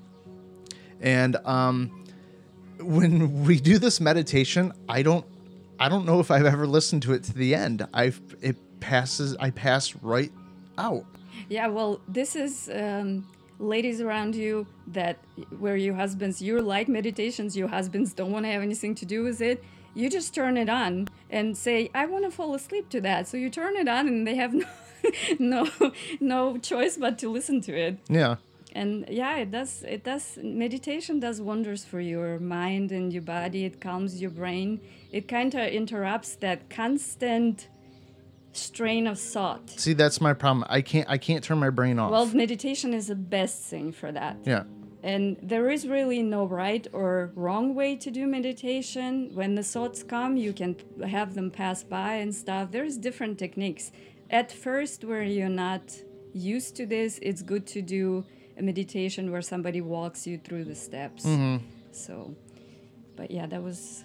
And 1.01 1.37
um, 1.45 2.05
when 2.81 3.45
we 3.45 3.61
do 3.61 3.79
this 3.79 4.01
meditation, 4.01 4.73
I 4.89 5.03
don't, 5.03 5.25
I 5.79 5.89
don't 5.89 6.07
know 6.07 6.21
if 6.21 6.31
I've 6.31 6.47
ever 6.47 6.67
listened 6.67 7.03
to 7.03 7.13
it 7.13 7.23
to 7.25 7.35
the 7.35 7.55
end. 7.55 7.87
I've 7.93 8.21
it 8.41 8.57
passes, 8.81 9.37
I 9.37 9.51
pass 9.51 9.95
right 9.97 10.33
out. 10.79 11.05
Yeah, 11.49 11.67
well, 11.69 12.01
this 12.09 12.35
is 12.37 12.71
um, 12.73 13.27
ladies 13.59 14.01
around 14.01 14.35
you 14.35 14.67
that 14.89 15.19
where 15.59 15.77
your 15.77 15.95
husbands 15.95 16.41
you 16.43 16.61
like 16.61 16.89
meditations, 16.89 17.57
your 17.57 17.69
husbands 17.69 18.13
don't 18.15 18.33
want 18.33 18.45
to 18.47 18.51
have 18.53 18.63
anything 18.63 18.95
to 18.97 19.05
do 19.07 19.23
with 19.23 19.41
it. 19.41 19.63
You 19.95 20.11
just 20.11 20.35
turn 20.35 20.57
it 20.57 20.69
on 20.69 21.09
and 21.31 21.57
say, 21.57 21.91
"I 21.95 22.07
want 22.07 22.25
to 22.25 22.31
fall 22.31 22.55
asleep 22.55 22.89
to 22.91 23.01
that." 23.03 23.29
So 23.29 23.37
you 23.37 23.49
turn 23.51 23.77
it 23.77 23.89
on, 23.89 24.07
and 24.09 24.27
they 24.27 24.35
have 24.37 24.53
no 24.55 24.67
no 25.39 25.69
no 26.21 26.59
choice 26.59 26.97
but 26.97 27.19
to 27.19 27.29
listen 27.31 27.61
to 27.63 27.73
it. 27.77 27.99
Yeah. 28.09 28.37
and 28.75 29.07
yeah 29.09 29.37
it 29.37 29.51
does 29.51 29.83
it 29.89 30.05
does 30.05 30.39
meditation 30.43 31.19
does 31.21 31.41
wonders 31.41 31.83
for 31.85 32.01
your 32.01 32.39
mind 32.39 32.93
and 32.93 33.13
your 33.13 33.23
body 33.23 33.65
it 33.65 33.81
calms 33.81 34.21
your 34.21 34.31
brain 34.31 34.81
it 35.13 35.29
kind 35.29 35.55
of 35.55 35.65
interrupts 35.81 36.37
that 36.45 36.69
constant 36.69 37.69
strain 38.57 39.07
of 39.07 39.19
thought 39.19 39.69
See, 39.71 39.93
that's 39.93 40.21
my 40.21 40.33
problem. 40.33 40.65
I 40.69 40.81
can't 40.81 41.09
I 41.09 41.19
can't 41.19 41.43
turn 41.43 41.59
my 41.59 41.71
brain 41.71 41.99
off. 41.99 42.11
well 42.11 42.27
meditation 42.27 42.95
is 42.95 43.07
the 43.09 43.15
best 43.15 43.63
thing 43.63 43.93
for 43.93 44.11
that 44.13 44.37
yeah. 44.45 44.65
and 45.03 45.37
there 45.43 45.71
is 45.71 45.87
really 45.87 46.23
no 46.23 46.45
right 46.45 46.87
or 46.93 47.33
wrong 47.35 47.75
way 47.75 47.97
to 47.97 48.11
do 48.11 48.27
meditation. 48.27 49.31
When 49.35 49.55
the 49.55 49.63
thoughts 49.63 50.03
come, 50.03 50.37
you 50.37 50.53
can 50.53 50.77
have 51.07 51.35
them 51.35 51.51
pass 51.51 51.83
by 51.85 52.15
and 52.15 52.35
stuff. 52.35 52.71
There's 52.71 52.97
different 52.97 53.39
techniques. 53.39 53.93
At 54.31 54.51
first, 54.51 55.05
where 55.05 55.23
you're 55.23 55.49
not 55.49 55.83
used 56.33 56.77
to 56.77 56.87
this, 56.87 57.19
it's 57.23 57.43
good 57.43 57.67
to 57.69 57.83
do 57.83 58.25
a 58.59 58.63
meditation 58.63 59.31
where 59.31 59.43
somebody 59.43 59.81
walks 59.81 60.27
you 60.27 60.39
through 60.39 60.65
the 60.65 60.75
steps. 60.75 61.25
Mm-hmm. 61.25 61.65
So, 61.93 62.35
but 63.17 63.31
yeah, 63.31 63.47
that 63.47 63.63
was 63.63 64.05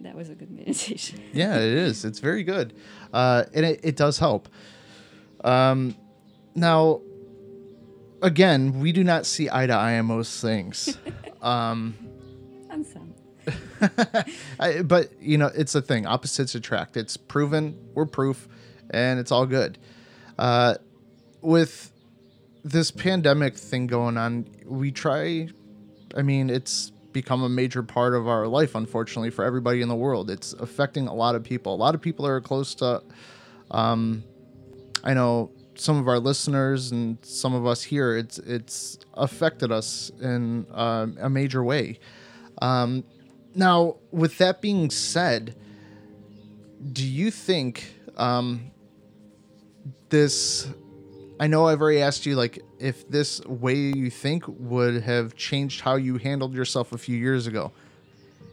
that 0.00 0.14
was 0.14 0.28
a 0.30 0.34
good 0.34 0.50
meditation. 0.50 1.20
Yeah, 1.32 1.56
it 1.56 1.72
is. 1.72 2.04
It's 2.04 2.18
very 2.18 2.42
good, 2.44 2.74
uh, 3.12 3.44
and 3.52 3.64
it, 3.66 3.80
it 3.82 3.96
does 3.96 4.18
help. 4.18 4.48
Um, 5.44 5.96
now, 6.54 7.00
again, 8.22 8.80
we 8.80 8.92
do 8.92 9.04
not 9.04 9.26
see 9.26 9.48
eye 9.50 9.66
to 9.66 9.72
eye 9.72 9.98
on 9.98 10.06
most 10.06 10.40
things, 10.40 10.98
And 12.70 12.86
some. 12.86 13.14
I, 14.60 14.82
but 14.82 15.10
you 15.20 15.38
know, 15.38 15.50
it's 15.54 15.74
a 15.74 15.82
thing. 15.82 16.06
Opposites 16.06 16.54
attract. 16.54 16.96
It's 16.96 17.16
proven. 17.16 17.78
We're 17.94 18.06
proof, 18.06 18.46
and 18.90 19.18
it's 19.18 19.32
all 19.32 19.46
good. 19.46 19.78
Uh, 20.38 20.74
with 21.40 21.90
this 22.64 22.90
pandemic 22.90 23.56
thing 23.56 23.86
going 23.86 24.16
on, 24.16 24.46
we 24.66 24.92
try. 24.92 25.48
I 26.16 26.22
mean, 26.22 26.50
it's 26.50 26.92
become 27.20 27.42
a 27.42 27.48
major 27.48 27.82
part 27.82 28.14
of 28.14 28.28
our 28.28 28.46
life, 28.46 28.76
unfortunately, 28.76 29.30
for 29.30 29.44
everybody 29.44 29.82
in 29.82 29.88
the 29.88 30.00
world. 30.06 30.30
It's 30.30 30.52
affecting 30.52 31.08
a 31.08 31.14
lot 31.14 31.34
of 31.34 31.42
people. 31.42 31.74
A 31.74 31.80
lot 31.86 31.94
of 31.96 32.00
people 32.00 32.24
are 32.26 32.40
close 32.40 32.76
to. 32.76 33.02
Um, 33.72 34.22
I 35.02 35.14
know 35.14 35.50
some 35.74 35.96
of 35.98 36.06
our 36.06 36.20
listeners 36.20 36.92
and 36.92 37.18
some 37.22 37.54
of 37.54 37.66
us 37.66 37.82
here. 37.82 38.16
It's 38.16 38.38
it's 38.38 38.98
affected 39.14 39.72
us 39.72 40.12
in 40.20 40.66
uh, 40.72 41.06
a 41.20 41.28
major 41.28 41.64
way. 41.64 41.98
Um, 42.62 43.02
now, 43.54 43.96
with 44.12 44.38
that 44.38 44.60
being 44.60 44.90
said, 44.90 45.56
do 46.92 47.04
you 47.04 47.32
think 47.32 47.94
um, 48.16 48.70
this? 50.08 50.68
I 51.40 51.46
know 51.46 51.68
I've 51.68 51.80
already 51.80 52.02
asked 52.02 52.26
you, 52.26 52.34
like, 52.34 52.58
if 52.80 53.08
this 53.08 53.40
way 53.44 53.74
you 53.74 54.10
think 54.10 54.44
would 54.48 55.02
have 55.02 55.36
changed 55.36 55.82
how 55.82 55.94
you 55.94 56.18
handled 56.18 56.52
yourself 56.52 56.92
a 56.92 56.98
few 56.98 57.16
years 57.16 57.46
ago. 57.46 57.70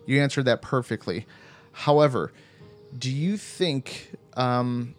You 0.05 0.21
answered 0.21 0.45
that 0.45 0.61
perfectly. 0.61 1.25
However, 1.71 2.31
do 2.97 3.11
you 3.11 3.37
think 3.37 4.11
um, 4.37 4.93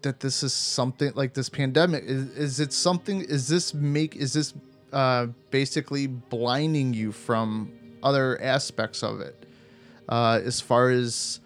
that 0.00 0.20
this 0.20 0.42
is 0.42 0.54
something 0.54 1.12
like 1.14 1.34
this 1.34 1.50
pandemic? 1.50 2.04
Is, 2.04 2.36
is 2.36 2.60
it 2.60 2.72
something? 2.72 3.20
Is 3.20 3.48
this 3.48 3.74
make? 3.74 4.16
Is 4.16 4.32
this 4.32 4.54
uh, 4.92 5.26
basically 5.50 6.06
blinding 6.06 6.94
you 6.94 7.12
from 7.12 7.72
other 8.02 8.40
aspects 8.40 9.02
of 9.02 9.20
it? 9.20 9.46
Uh, 10.08 10.40
as 10.42 10.60
far 10.60 10.90
as, 10.90 11.40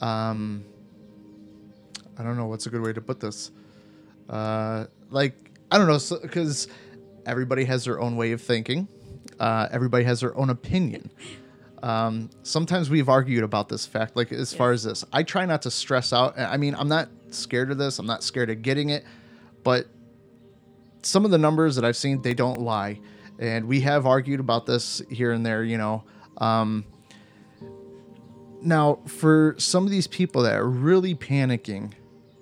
um, 0.00 0.64
I 2.16 2.22
don't 2.22 2.36
know 2.36 2.46
what's 2.46 2.66
a 2.66 2.70
good 2.70 2.82
way 2.82 2.92
to 2.92 3.00
put 3.00 3.18
this. 3.18 3.50
Uh, 4.32 4.86
like 5.10 5.50
I 5.70 5.78
don't 5.78 5.86
know, 5.86 6.18
because 6.22 6.66
everybody 7.26 7.64
has 7.64 7.84
their 7.84 8.00
own 8.00 8.16
way 8.16 8.32
of 8.32 8.40
thinking. 8.40 8.88
Uh, 9.38 9.68
everybody 9.70 10.04
has 10.04 10.20
their 10.20 10.36
own 10.36 10.50
opinion. 10.50 11.10
Um, 11.82 12.30
sometimes 12.42 12.90
we've 12.90 13.08
argued 13.08 13.42
about 13.42 13.68
this 13.68 13.86
fact, 13.86 14.16
like 14.16 14.32
as 14.32 14.54
far 14.54 14.72
as 14.72 14.84
this. 14.84 15.04
I 15.12 15.22
try 15.22 15.44
not 15.46 15.62
to 15.62 15.70
stress 15.70 16.12
out. 16.12 16.38
I 16.38 16.56
mean, 16.56 16.74
I'm 16.74 16.88
not 16.88 17.08
scared 17.30 17.70
of 17.70 17.78
this. 17.78 17.98
I'm 17.98 18.06
not 18.06 18.22
scared 18.22 18.50
of 18.50 18.62
getting 18.62 18.90
it, 18.90 19.04
but 19.64 19.86
some 21.02 21.24
of 21.24 21.30
the 21.30 21.38
numbers 21.38 21.76
that 21.76 21.84
I've 21.84 21.96
seen, 21.96 22.22
they 22.22 22.34
don't 22.34 22.60
lie. 22.60 23.00
And 23.38 23.66
we 23.66 23.80
have 23.80 24.06
argued 24.06 24.40
about 24.40 24.66
this 24.66 25.02
here 25.10 25.32
and 25.32 25.44
there, 25.44 25.64
you 25.64 25.76
know. 25.76 26.04
Um, 26.38 26.84
now, 28.60 29.00
for 29.06 29.56
some 29.58 29.84
of 29.84 29.90
these 29.90 30.06
people 30.06 30.42
that 30.42 30.54
are 30.54 30.68
really 30.68 31.16
panicking 31.16 31.92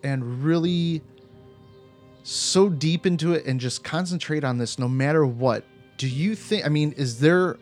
and 0.03 0.44
really 0.44 1.03
so 2.23 2.69
deep 2.69 3.07
into 3.07 3.33
it 3.33 3.47
and 3.47 3.59
just 3.61 3.83
concentrate 3.85 4.45
on 4.45 4.59
this 4.59 4.79
no 4.79 4.89
matter 4.89 5.27
what, 5.27 5.65
do 5.97 6.09
you 6.09 6.35
think, 6.35 6.65
I 6.65 6.69
mean, 6.69 6.93
is 6.93 7.21
there, 7.21 7.59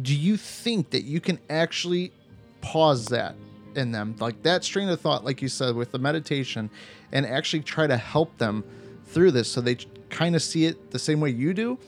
do 0.00 0.14
you 0.14 0.36
think 0.36 0.90
that 0.90 1.02
you 1.02 1.20
can 1.20 1.38
actually 1.50 2.12
pause 2.60 3.06
that 3.06 3.34
in 3.74 3.92
them? 3.92 4.16
Like 4.18 4.42
that 4.42 4.64
strain 4.64 4.88
of 4.88 5.00
thought, 5.00 5.24
like 5.24 5.42
you 5.42 5.48
said, 5.48 5.74
with 5.74 5.92
the 5.92 5.98
meditation 5.98 6.70
and 7.12 7.26
actually 7.26 7.62
try 7.62 7.86
to 7.86 7.96
help 7.96 8.36
them 8.38 8.64
through 9.06 9.32
this 9.32 9.50
so 9.50 9.60
they 9.60 9.76
kind 10.08 10.34
of 10.34 10.42
see 10.42 10.66
it 10.66 10.90
the 10.90 10.98
same 10.98 11.20
way 11.20 11.30
you 11.30 11.52
do 11.52 11.78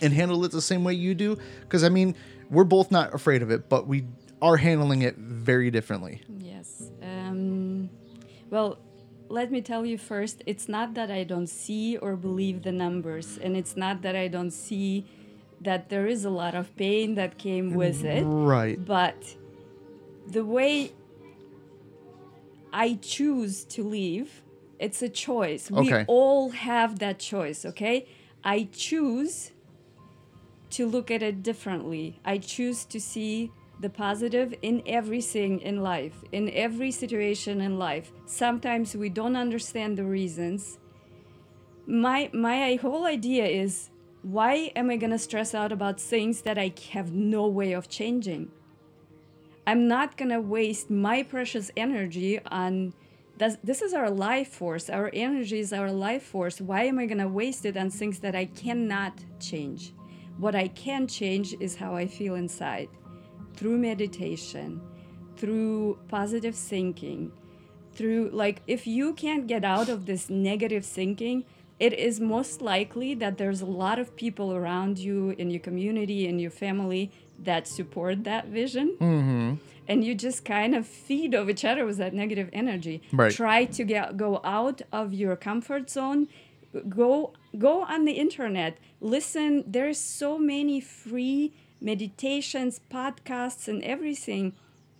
and 0.00 0.12
handle 0.12 0.44
it 0.44 0.52
the 0.52 0.62
same 0.62 0.84
way 0.84 0.94
you 0.94 1.14
do? 1.14 1.36
Because, 1.60 1.84
I 1.84 1.88
mean, 1.88 2.14
we're 2.50 2.64
both 2.64 2.90
not 2.90 3.14
afraid 3.14 3.42
of 3.42 3.50
it, 3.50 3.68
but 3.68 3.86
we 3.86 4.04
are 4.40 4.56
handling 4.56 5.02
it 5.02 5.16
very 5.16 5.70
differently. 5.70 6.22
Yes. 6.38 6.90
Um, 7.02 7.90
well, 8.50 8.78
let 9.28 9.50
me 9.50 9.60
tell 9.60 9.84
you 9.84 9.98
first 9.98 10.42
it's 10.46 10.68
not 10.68 10.94
that 10.94 11.10
I 11.10 11.24
don't 11.24 11.46
see 11.48 11.96
or 11.96 12.16
believe 12.16 12.62
the 12.62 12.72
numbers, 12.72 13.38
and 13.42 13.56
it's 13.56 13.76
not 13.76 14.02
that 14.02 14.16
I 14.16 14.28
don't 14.28 14.50
see 14.50 15.06
that 15.60 15.88
there 15.88 16.06
is 16.06 16.24
a 16.24 16.30
lot 16.30 16.54
of 16.54 16.74
pain 16.76 17.14
that 17.16 17.36
came 17.38 17.74
with 17.74 18.04
it, 18.04 18.22
Right. 18.24 18.82
but 18.84 19.36
the 20.26 20.44
way 20.44 20.92
I 22.72 22.98
choose 23.02 23.64
to 23.64 23.82
leave, 23.82 24.42
it's 24.78 25.02
a 25.02 25.08
choice. 25.08 25.70
We 25.70 25.92
all 26.06 26.50
have 26.50 26.98
that 27.00 27.18
choice, 27.18 27.64
okay? 27.64 28.06
I 28.44 28.68
choose 28.72 29.52
to 30.70 30.86
look 30.86 31.10
at 31.10 31.22
it 31.22 31.42
differently. 31.42 32.20
I 32.24 32.38
choose 32.38 32.84
to 32.86 33.00
see 33.00 33.50
the 33.80 33.90
positive 33.90 34.54
in 34.62 34.82
everything 34.86 35.60
in 35.60 35.82
life, 35.82 36.24
in 36.32 36.50
every 36.50 36.90
situation 36.90 37.60
in 37.60 37.78
life. 37.78 38.12
Sometimes 38.26 38.96
we 38.96 39.08
don't 39.08 39.36
understand 39.36 39.96
the 39.96 40.04
reasons. 40.04 40.78
My 41.86 42.30
my 42.32 42.76
whole 42.76 43.06
idea 43.06 43.46
is 43.46 43.90
why 44.22 44.72
am 44.74 44.90
I 44.90 44.96
going 44.96 45.12
to 45.12 45.18
stress 45.18 45.54
out 45.54 45.72
about 45.72 46.00
things 46.00 46.42
that 46.42 46.58
I 46.58 46.72
have 46.92 47.12
no 47.12 47.46
way 47.46 47.72
of 47.72 47.88
changing? 47.88 48.50
I'm 49.66 49.86
not 49.86 50.16
going 50.16 50.30
to 50.30 50.40
waste 50.40 50.90
my 50.90 51.22
precious 51.22 51.70
energy 51.76 52.40
on 52.46 52.94
this, 53.38 53.56
this 53.62 53.82
is 53.82 53.94
our 53.94 54.10
life 54.10 54.48
force. 54.48 54.90
Our 54.90 55.10
energy 55.14 55.60
is 55.60 55.72
our 55.72 55.92
life 55.92 56.24
force. 56.24 56.60
Why 56.60 56.84
am 56.84 56.98
I 56.98 57.06
going 57.06 57.18
to 57.18 57.28
waste 57.28 57.64
it 57.64 57.76
on 57.76 57.90
things 57.90 58.18
that 58.20 58.34
I 58.34 58.46
cannot 58.46 59.12
change? 59.38 59.92
What 60.38 60.56
I 60.56 60.68
can 60.68 61.06
change 61.06 61.54
is 61.60 61.76
how 61.76 61.94
I 61.94 62.06
feel 62.06 62.34
inside 62.34 62.88
through 63.58 63.78
meditation, 63.78 64.80
through 65.36 65.98
positive 66.08 66.54
thinking, 66.54 67.32
through 67.94 68.30
like 68.32 68.62
if 68.66 68.86
you 68.86 69.12
can't 69.14 69.46
get 69.46 69.64
out 69.64 69.88
of 69.88 70.06
this 70.06 70.30
negative 70.30 70.84
thinking, 70.86 71.44
it 71.80 71.92
is 71.92 72.20
most 72.20 72.60
likely 72.60 73.14
that 73.14 73.38
there's 73.38 73.60
a 73.60 73.66
lot 73.84 73.98
of 73.98 74.14
people 74.16 74.52
around 74.52 74.98
you 74.98 75.34
in 75.38 75.50
your 75.50 75.60
community 75.60 76.26
in 76.26 76.38
your 76.38 76.50
family 76.50 77.10
that 77.48 77.68
support 77.68 78.24
that 78.24 78.46
vision 78.48 78.96
Mm-hmm. 79.00 79.54
and 79.86 80.04
you 80.04 80.12
just 80.16 80.44
kind 80.44 80.74
of 80.74 80.86
feed 80.86 81.34
off 81.36 81.48
each 81.48 81.64
other 81.64 81.84
with 81.86 81.98
that 81.98 82.12
negative 82.12 82.48
energy 82.52 83.00
Right. 83.12 83.32
try 83.32 83.64
to 83.64 83.84
get 83.84 84.16
go 84.16 84.40
out 84.58 84.82
of 85.00 85.14
your 85.14 85.36
comfort 85.36 85.88
zone 85.88 86.26
go 86.88 87.32
go 87.66 87.82
on 87.94 88.04
the 88.06 88.12
internet 88.24 88.76
listen 89.00 89.62
there's 89.66 89.98
so 89.98 90.36
many 90.36 90.80
free 90.80 91.52
meditations 91.80 92.80
podcasts 92.90 93.68
and 93.68 93.82
everything 93.82 94.52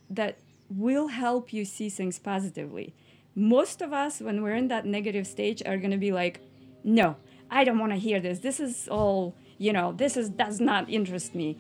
that 0.09 0.39
will 0.71 1.09
help 1.09 1.53
you 1.53 1.65
see 1.65 1.89
things 1.89 2.19
positively. 2.19 2.95
Most 3.35 3.81
of 3.83 3.93
us 3.93 4.21
when 4.21 4.43
we're 4.43 4.55
in 4.55 4.69
that 4.69 4.87
negative 4.87 5.27
stage 5.27 5.63
are 5.65 5.77
going 5.77 5.91
to 5.91 5.97
be 5.97 6.13
like 6.13 6.41
no 6.85 7.17
i 7.51 7.65
don't 7.65 7.79
want 7.79 7.93
to 7.93 7.99
hear 7.99 8.21
this. 8.21 8.41
This 8.41 8.61
is 8.61 8.89
all 8.89 9.35
you 9.59 9.73
know 9.73 9.93
this 9.93 10.17
is 10.17 10.29
does 10.29 10.61
not 10.61 10.89
interest 10.89 11.35
me. 11.35 11.57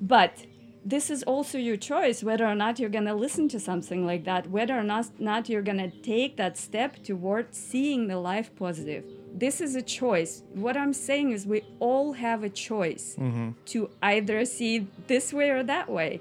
But 0.00 0.46
this 0.84 1.10
is 1.10 1.22
also 1.24 1.58
your 1.58 1.76
choice 1.76 2.22
whether 2.22 2.46
or 2.46 2.54
not 2.54 2.78
you're 2.78 2.88
going 2.88 3.04
to 3.04 3.14
listen 3.14 3.48
to 3.48 3.60
something 3.60 4.06
like 4.06 4.24
that 4.24 4.48
whether 4.50 4.78
or 4.78 4.82
not, 4.82 5.20
not 5.20 5.48
you're 5.48 5.62
going 5.62 5.78
to 5.78 5.90
take 5.90 6.36
that 6.36 6.56
step 6.56 7.02
toward 7.02 7.54
seeing 7.54 8.06
the 8.06 8.16
life 8.16 8.54
positive 8.56 9.04
this 9.38 9.60
is 9.60 9.74
a 9.74 9.82
choice 9.82 10.42
what 10.54 10.76
i'm 10.76 10.92
saying 10.92 11.30
is 11.30 11.46
we 11.46 11.62
all 11.78 12.12
have 12.12 12.42
a 12.42 12.48
choice 12.48 13.16
mm-hmm. 13.18 13.50
to 13.64 13.90
either 14.02 14.44
see 14.44 14.86
this 15.06 15.32
way 15.32 15.50
or 15.50 15.62
that 15.62 15.88
way 15.88 16.20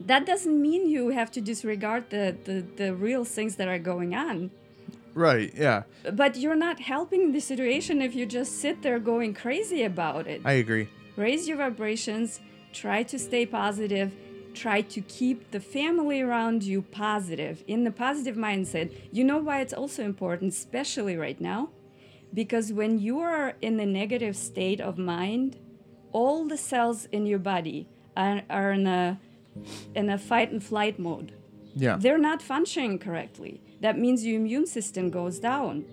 that 0.00 0.26
doesn't 0.26 0.60
mean 0.60 0.88
you 0.88 1.08
have 1.08 1.30
to 1.30 1.40
disregard 1.40 2.10
the, 2.10 2.36
the, 2.44 2.64
the 2.76 2.94
real 2.94 3.24
things 3.24 3.56
that 3.56 3.66
are 3.66 3.78
going 3.78 4.14
on 4.14 4.50
Right. 5.16 5.50
Yeah. 5.56 5.84
But 6.12 6.36
you're 6.36 6.54
not 6.54 6.78
helping 6.78 7.32
the 7.32 7.40
situation 7.40 8.02
if 8.02 8.14
you 8.14 8.26
just 8.26 8.60
sit 8.60 8.82
there 8.82 8.98
going 8.98 9.32
crazy 9.32 9.82
about 9.82 10.26
it. 10.26 10.42
I 10.44 10.52
agree. 10.52 10.90
Raise 11.16 11.48
your 11.48 11.56
vibrations, 11.56 12.40
try 12.74 13.02
to 13.04 13.18
stay 13.18 13.46
positive, 13.46 14.12
try 14.52 14.82
to 14.82 15.00
keep 15.00 15.50
the 15.52 15.60
family 15.60 16.20
around 16.20 16.62
you 16.62 16.82
positive, 16.82 17.64
in 17.66 17.84
the 17.84 17.90
positive 17.90 18.36
mindset. 18.36 18.92
You 19.10 19.24
know 19.24 19.38
why 19.38 19.60
it's 19.60 19.72
also 19.72 20.04
important, 20.04 20.52
especially 20.52 21.16
right 21.16 21.40
now? 21.40 21.70
Because 22.36 22.70
when 22.70 22.98
you 22.98 23.20
are 23.20 23.54
in 23.62 23.78
the 23.78 23.86
negative 23.86 24.36
state 24.36 24.78
of 24.78 24.98
mind, 24.98 25.56
all 26.12 26.46
the 26.46 26.58
cells 26.58 27.06
in 27.10 27.24
your 27.24 27.38
body 27.38 27.88
are, 28.14 28.42
are 28.50 28.72
in 28.72 28.86
a 28.86 29.18
in 29.94 30.10
a 30.10 30.18
fight 30.18 30.50
and 30.52 30.62
flight 30.62 30.98
mode. 30.98 31.32
Yeah. 31.74 31.96
They're 31.98 32.18
not 32.18 32.42
functioning 32.42 32.98
correctly. 32.98 33.62
That 33.80 33.98
means 33.98 34.26
your 34.26 34.36
immune 34.36 34.66
system 34.66 35.08
goes 35.08 35.38
down. 35.38 35.86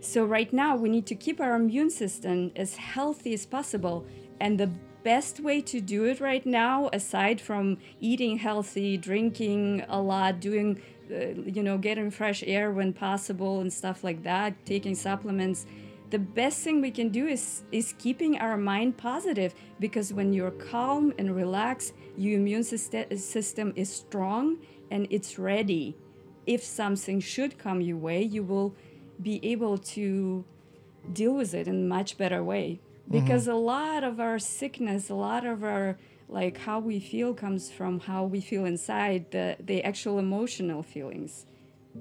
So, 0.00 0.24
right 0.24 0.52
now, 0.52 0.76
we 0.76 0.88
need 0.88 1.06
to 1.06 1.16
keep 1.16 1.40
our 1.40 1.56
immune 1.56 1.90
system 1.90 2.52
as 2.54 2.76
healthy 2.76 3.34
as 3.34 3.44
possible. 3.44 4.06
And 4.38 4.60
the 4.60 4.70
best 5.06 5.38
way 5.38 5.60
to 5.60 5.80
do 5.80 6.04
it 6.04 6.20
right 6.20 6.44
now, 6.44 6.90
aside 6.92 7.40
from 7.40 7.78
eating 8.00 8.38
healthy, 8.38 8.96
drinking 8.96 9.84
a 9.88 10.00
lot, 10.00 10.40
doing, 10.40 10.82
uh, 11.12 11.28
you 11.56 11.62
know, 11.62 11.78
getting 11.78 12.10
fresh 12.10 12.42
air 12.44 12.72
when 12.72 12.92
possible 12.92 13.60
and 13.60 13.72
stuff 13.72 14.02
like 14.02 14.24
that, 14.24 14.50
taking 14.66 14.96
supplements, 14.96 15.64
the 16.10 16.18
best 16.18 16.58
thing 16.64 16.80
we 16.80 16.90
can 16.90 17.10
do 17.10 17.24
is 17.28 17.62
is 17.70 17.94
keeping 17.98 18.32
our 18.38 18.56
mind 18.56 18.96
positive 18.96 19.54
because 19.78 20.12
when 20.12 20.32
you're 20.32 20.56
calm 20.72 21.12
and 21.18 21.36
relaxed 21.36 21.92
your 22.16 22.34
immune 22.40 22.62
syste- 22.62 23.16
system 23.16 23.72
is 23.76 23.88
strong 24.04 24.58
and 24.90 25.06
it's 25.10 25.38
ready. 25.38 25.96
If 26.46 26.62
something 26.64 27.20
should 27.20 27.58
come 27.58 27.80
your 27.80 28.00
way 28.08 28.22
you 28.22 28.42
will 28.42 28.74
be 29.22 29.36
able 29.52 29.78
to 29.96 30.44
deal 31.12 31.34
with 31.34 31.54
it 31.54 31.68
in 31.68 31.76
a 31.84 31.88
much 31.96 32.18
better 32.18 32.42
way 32.42 32.80
because 33.10 33.46
a 33.46 33.54
lot 33.54 34.04
of 34.04 34.20
our 34.20 34.38
sickness 34.38 35.10
a 35.10 35.14
lot 35.14 35.46
of 35.46 35.62
our 35.62 35.96
like 36.28 36.58
how 36.58 36.80
we 36.80 36.98
feel 36.98 37.32
comes 37.34 37.70
from 37.70 38.00
how 38.00 38.24
we 38.24 38.40
feel 38.40 38.64
inside 38.64 39.30
the 39.30 39.56
the 39.60 39.82
actual 39.84 40.18
emotional 40.18 40.82
feelings 40.82 41.46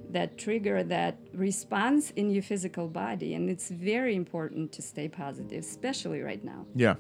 that 0.10 0.38
trigger 0.38 0.84
that 0.84 1.18
response 1.34 2.12
in 2.12 2.30
your 2.30 2.44
physical 2.44 2.88
body 2.88 3.34
and 3.34 3.50
it's 3.50 3.70
very 3.70 4.16
important 4.16 4.72
to 4.72 4.82
stay 4.82 5.08
positive 5.08 5.64
especially 5.64 6.22
right 6.22 6.44
now 6.44 6.66
Yeah. 6.76 6.96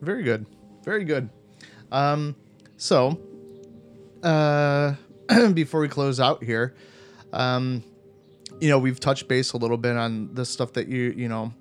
Very 0.00 0.22
good. 0.22 0.46
Very 0.84 1.04
good. 1.04 1.30
Um, 1.90 2.36
so, 2.76 3.18
uh, 4.22 4.94
before 5.54 5.80
we 5.80 5.88
close 5.88 6.20
out 6.20 6.44
here, 6.44 6.74
um, 7.32 7.82
you 8.60 8.68
know, 8.68 8.78
we've 8.78 9.00
touched 9.00 9.28
base 9.28 9.52
a 9.52 9.56
little 9.56 9.76
bit 9.76 9.96
on 9.96 10.34
the 10.34 10.44
stuff 10.44 10.74
that 10.74 10.88
you, 10.88 11.14
you 11.16 11.28
know, 11.28 11.52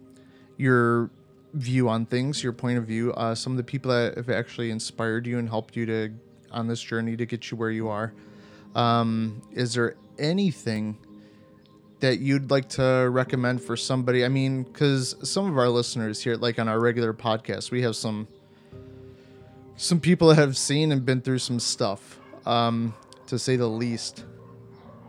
your 0.57 1.09
view 1.55 1.89
on 1.89 2.05
things, 2.05 2.43
your 2.43 2.53
point 2.53 2.77
of 2.77 2.85
view, 2.85 3.13
uh, 3.13 3.33
some 3.33 3.53
of 3.53 3.57
the 3.57 3.63
people 3.63 3.91
that 3.91 4.15
have 4.15 4.29
actually 4.29 4.71
inspired 4.71 5.25
you 5.25 5.39
and 5.39 5.49
helped 5.49 5.75
you 5.75 5.85
to 5.85 6.11
on 6.51 6.67
this 6.67 6.81
journey 6.81 7.17
to 7.17 7.25
get 7.25 7.49
you 7.51 7.57
where 7.57 7.71
you 7.71 7.87
are. 7.87 8.13
Um, 8.75 9.41
is 9.51 9.73
there 9.73 9.95
anything 10.19 10.97
that 12.01 12.19
you'd 12.19 12.51
like 12.51 12.69
to 12.69 13.09
recommend 13.09 13.61
for 13.61 13.77
somebody? 13.77 14.25
I 14.25 14.29
mean, 14.29 14.63
because 14.63 15.15
some 15.23 15.49
of 15.49 15.57
our 15.57 15.69
listeners 15.69 16.21
here, 16.21 16.35
like 16.35 16.59
on 16.59 16.67
our 16.67 16.79
regular 16.79 17.13
podcast, 17.13 17.71
we 17.71 17.81
have 17.81 17.95
some 17.95 18.27
some 19.77 19.99
people 19.99 20.29
that 20.29 20.37
have 20.37 20.55
seen 20.55 20.93
and 20.93 21.05
been 21.05 21.19
through 21.21 21.39
some 21.39 21.59
stuff, 21.59 22.19
um, 22.45 22.93
to 23.27 23.37
say 23.37 23.55
the 23.57 23.67
least. 23.67 24.23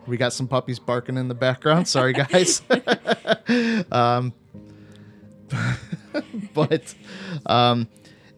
We 0.06 0.16
got 0.16 0.32
some 0.32 0.48
puppies 0.48 0.78
barking 0.78 1.16
in 1.16 1.28
the 1.28 1.35
background. 1.35 1.87
Sorry, 1.87 2.12
guys. 2.12 2.62
um, 3.92 4.32
but 6.54 6.94
um, 7.46 7.88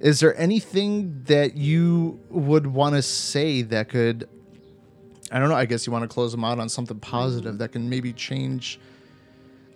is 0.01 0.21
there 0.21 0.38
anything 0.38 1.23
that 1.25 1.57
you 1.57 2.21
would 2.31 2.66
want 2.66 2.94
to 2.94 3.03
say 3.03 3.62
that 3.62 3.88
could 3.88 4.29
I 5.31 5.38
don't 5.38 5.49
know. 5.49 5.57
I 5.57 5.66
guess 5.66 5.87
you 5.87 5.92
want 5.92 6.05
to 6.05 6.09
close 6.09 6.33
them 6.33 6.44
out 6.44 6.59
on 6.59 6.68
something 6.68 6.99
positive 7.01 7.59
that 7.59 7.73
can 7.73 7.88
maybe 7.88 8.12
change 8.12 8.81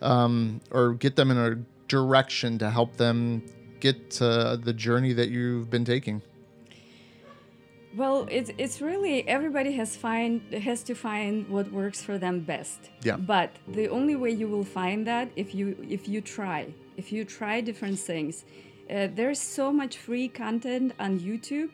um, 0.00 0.60
or 0.70 0.94
get 0.94 1.16
them 1.16 1.30
in 1.30 1.36
a 1.38 1.56
direction 1.88 2.58
to 2.58 2.70
help 2.70 2.96
them 2.96 3.42
get 3.80 4.10
to 4.12 4.58
the 4.62 4.72
journey 4.72 5.12
that 5.12 5.28
you've 5.28 5.68
been 5.68 5.84
taking. 5.84 6.22
Well, 7.94 8.26
it's 8.30 8.50
it's 8.56 8.80
really 8.80 9.28
everybody 9.28 9.72
has 9.72 9.94
find 9.94 10.40
has 10.54 10.82
to 10.84 10.94
find 10.94 11.46
what 11.48 11.70
works 11.70 12.02
for 12.02 12.16
them 12.16 12.40
best. 12.40 12.88
Yeah. 13.02 13.18
But 13.18 13.50
the 13.68 13.88
only 13.88 14.16
way 14.16 14.30
you 14.30 14.48
will 14.48 14.64
find 14.64 15.06
that 15.06 15.30
if 15.36 15.54
you 15.54 15.76
if 15.86 16.08
you 16.08 16.22
try, 16.22 16.72
if 16.96 17.12
you 17.12 17.24
try 17.24 17.60
different 17.60 17.98
things. 17.98 18.44
Uh, 18.90 19.08
there's 19.14 19.40
so 19.40 19.72
much 19.72 19.96
free 19.96 20.28
content 20.28 20.92
on 20.98 21.18
YouTube 21.18 21.70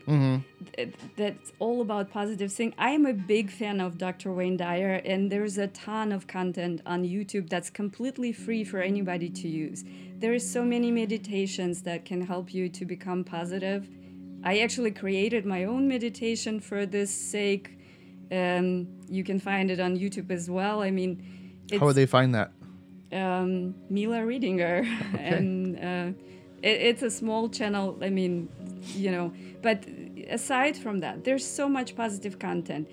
th- 0.77 0.95
that's 1.17 1.53
all 1.59 1.81
about 1.81 2.11
positive 2.11 2.53
thing. 2.53 2.75
I 2.79 2.91
am 2.91 3.07
a 3.07 3.13
big 3.13 3.51
fan 3.51 3.81
of 3.81 3.99
Dr. 3.99 4.33
Wayne 4.33 4.57
Dyer, 4.57 5.01
and 5.05 5.33
there's 5.33 5.59
a 5.59 5.67
ton 5.69 6.13
of 6.13 6.27
content 6.27 6.81
on 6.87 7.05
YouTube 7.05 7.49
that's 7.49 7.71
completely 7.71 8.31
free 8.33 8.63
for 8.63 8.81
anybody 8.81 9.31
to 9.31 9.49
use. 9.49 9.85
There 10.19 10.35
is 10.35 10.49
so 10.49 10.65
many 10.65 10.91
meditations 10.91 11.83
that 11.83 12.05
can 12.05 12.21
help 12.21 12.53
you 12.55 12.69
to 12.69 12.85
become 12.85 13.25
positive. 13.25 13.89
I 14.45 14.61
actually 14.61 14.93
created 14.93 15.45
my 15.45 15.65
own 15.65 15.89
meditation 15.89 16.61
for 16.61 16.87
this 16.87 17.11
sake. 17.11 17.79
Um, 18.31 18.87
you 19.09 19.25
can 19.25 19.41
find 19.41 19.71
it 19.71 19.81
on 19.81 19.97
YouTube 19.97 20.31
as 20.31 20.49
well. 20.49 20.83
I 20.83 20.91
mean, 20.91 21.25
How 21.73 21.87
would 21.87 21.97
they 21.97 22.07
find 22.07 22.35
that? 22.35 22.53
Um, 23.13 23.75
Mila 23.89 24.19
Riedinger, 24.19 24.85
and 25.19 25.77
uh, 25.77 26.19
it, 26.63 26.81
it's 26.89 27.03
a 27.03 27.11
small 27.11 27.49
channel. 27.49 27.99
I 28.03 28.11
mean, 28.11 28.49
you 28.95 29.11
know, 29.11 29.33
but 29.63 29.85
aside 30.29 30.77
from 30.77 31.01
that, 31.01 31.25
there's 31.25 31.47
so 31.47 31.69
much 31.69 31.97
positive 31.97 32.39
content. 32.39 32.89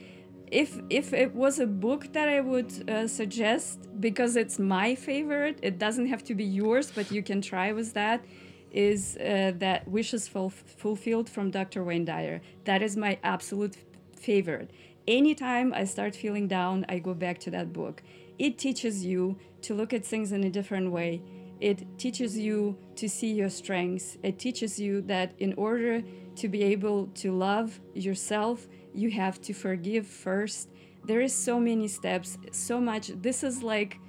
If 0.51 0.79
if 0.89 1.13
it 1.13 1.33
was 1.33 1.59
a 1.59 1.67
book 1.67 2.13
that 2.13 2.29
I 2.29 2.39
would 2.41 2.89
uh, 2.89 3.07
suggest 3.07 3.79
because 3.99 4.35
it's 4.35 4.59
my 4.59 4.95
favorite, 4.95 5.59
it 5.61 5.79
doesn't 5.79 6.07
have 6.07 6.23
to 6.25 6.35
be 6.35 6.45
yours, 6.45 6.91
but 6.91 7.11
you 7.11 7.23
can 7.23 7.41
try 7.41 7.71
with 7.71 7.93
that. 7.93 8.23
Is 8.71 9.15
uh, 9.15 9.53
that 9.59 9.87
Wishes 9.87 10.27
Ful- 10.27 10.49
Fulfilled 10.49 11.29
from 11.29 11.49
Dr. 11.49 11.81
Wayne 11.83 12.03
Dyer? 12.03 12.41
That 12.65 12.81
is 12.81 12.97
my 12.97 13.17
absolute 13.23 13.77
favorite. 14.19 14.69
Anytime 15.07 15.73
I 15.73 15.85
start 15.85 16.13
feeling 16.13 16.47
down, 16.49 16.85
I 16.89 16.99
go 16.99 17.13
back 17.13 17.39
to 17.39 17.51
that 17.51 17.71
book. 17.71 18.03
It 18.37 18.57
teaches 18.57 19.05
you 19.05 19.37
to 19.65 19.73
look 19.73 19.93
at 19.93 20.05
things 20.05 20.31
in 20.31 20.43
a 20.43 20.49
different 20.49 20.91
way. 20.91 21.21
It 21.59 21.97
teaches 21.97 22.37
you 22.37 22.77
to 22.95 23.07
see 23.07 23.31
your 23.33 23.49
strengths. 23.49 24.17
It 24.23 24.37
teaches 24.39 24.79
you 24.79 25.01
that 25.03 25.33
in 25.39 25.53
order 25.53 26.03
to 26.35 26.47
be 26.47 26.63
able 26.63 27.07
to 27.21 27.31
love 27.31 27.79
yourself, 27.93 28.67
you 28.93 29.09
have 29.11 29.41
to 29.41 29.53
forgive 29.53 30.05
first. 30.05 30.69
There 31.05 31.21
is 31.21 31.33
so 31.33 31.59
many 31.59 31.87
steps, 31.87 32.37
so 32.51 32.79
much. 32.79 33.07
This 33.07 33.43
is 33.43 33.63
like 33.63 33.99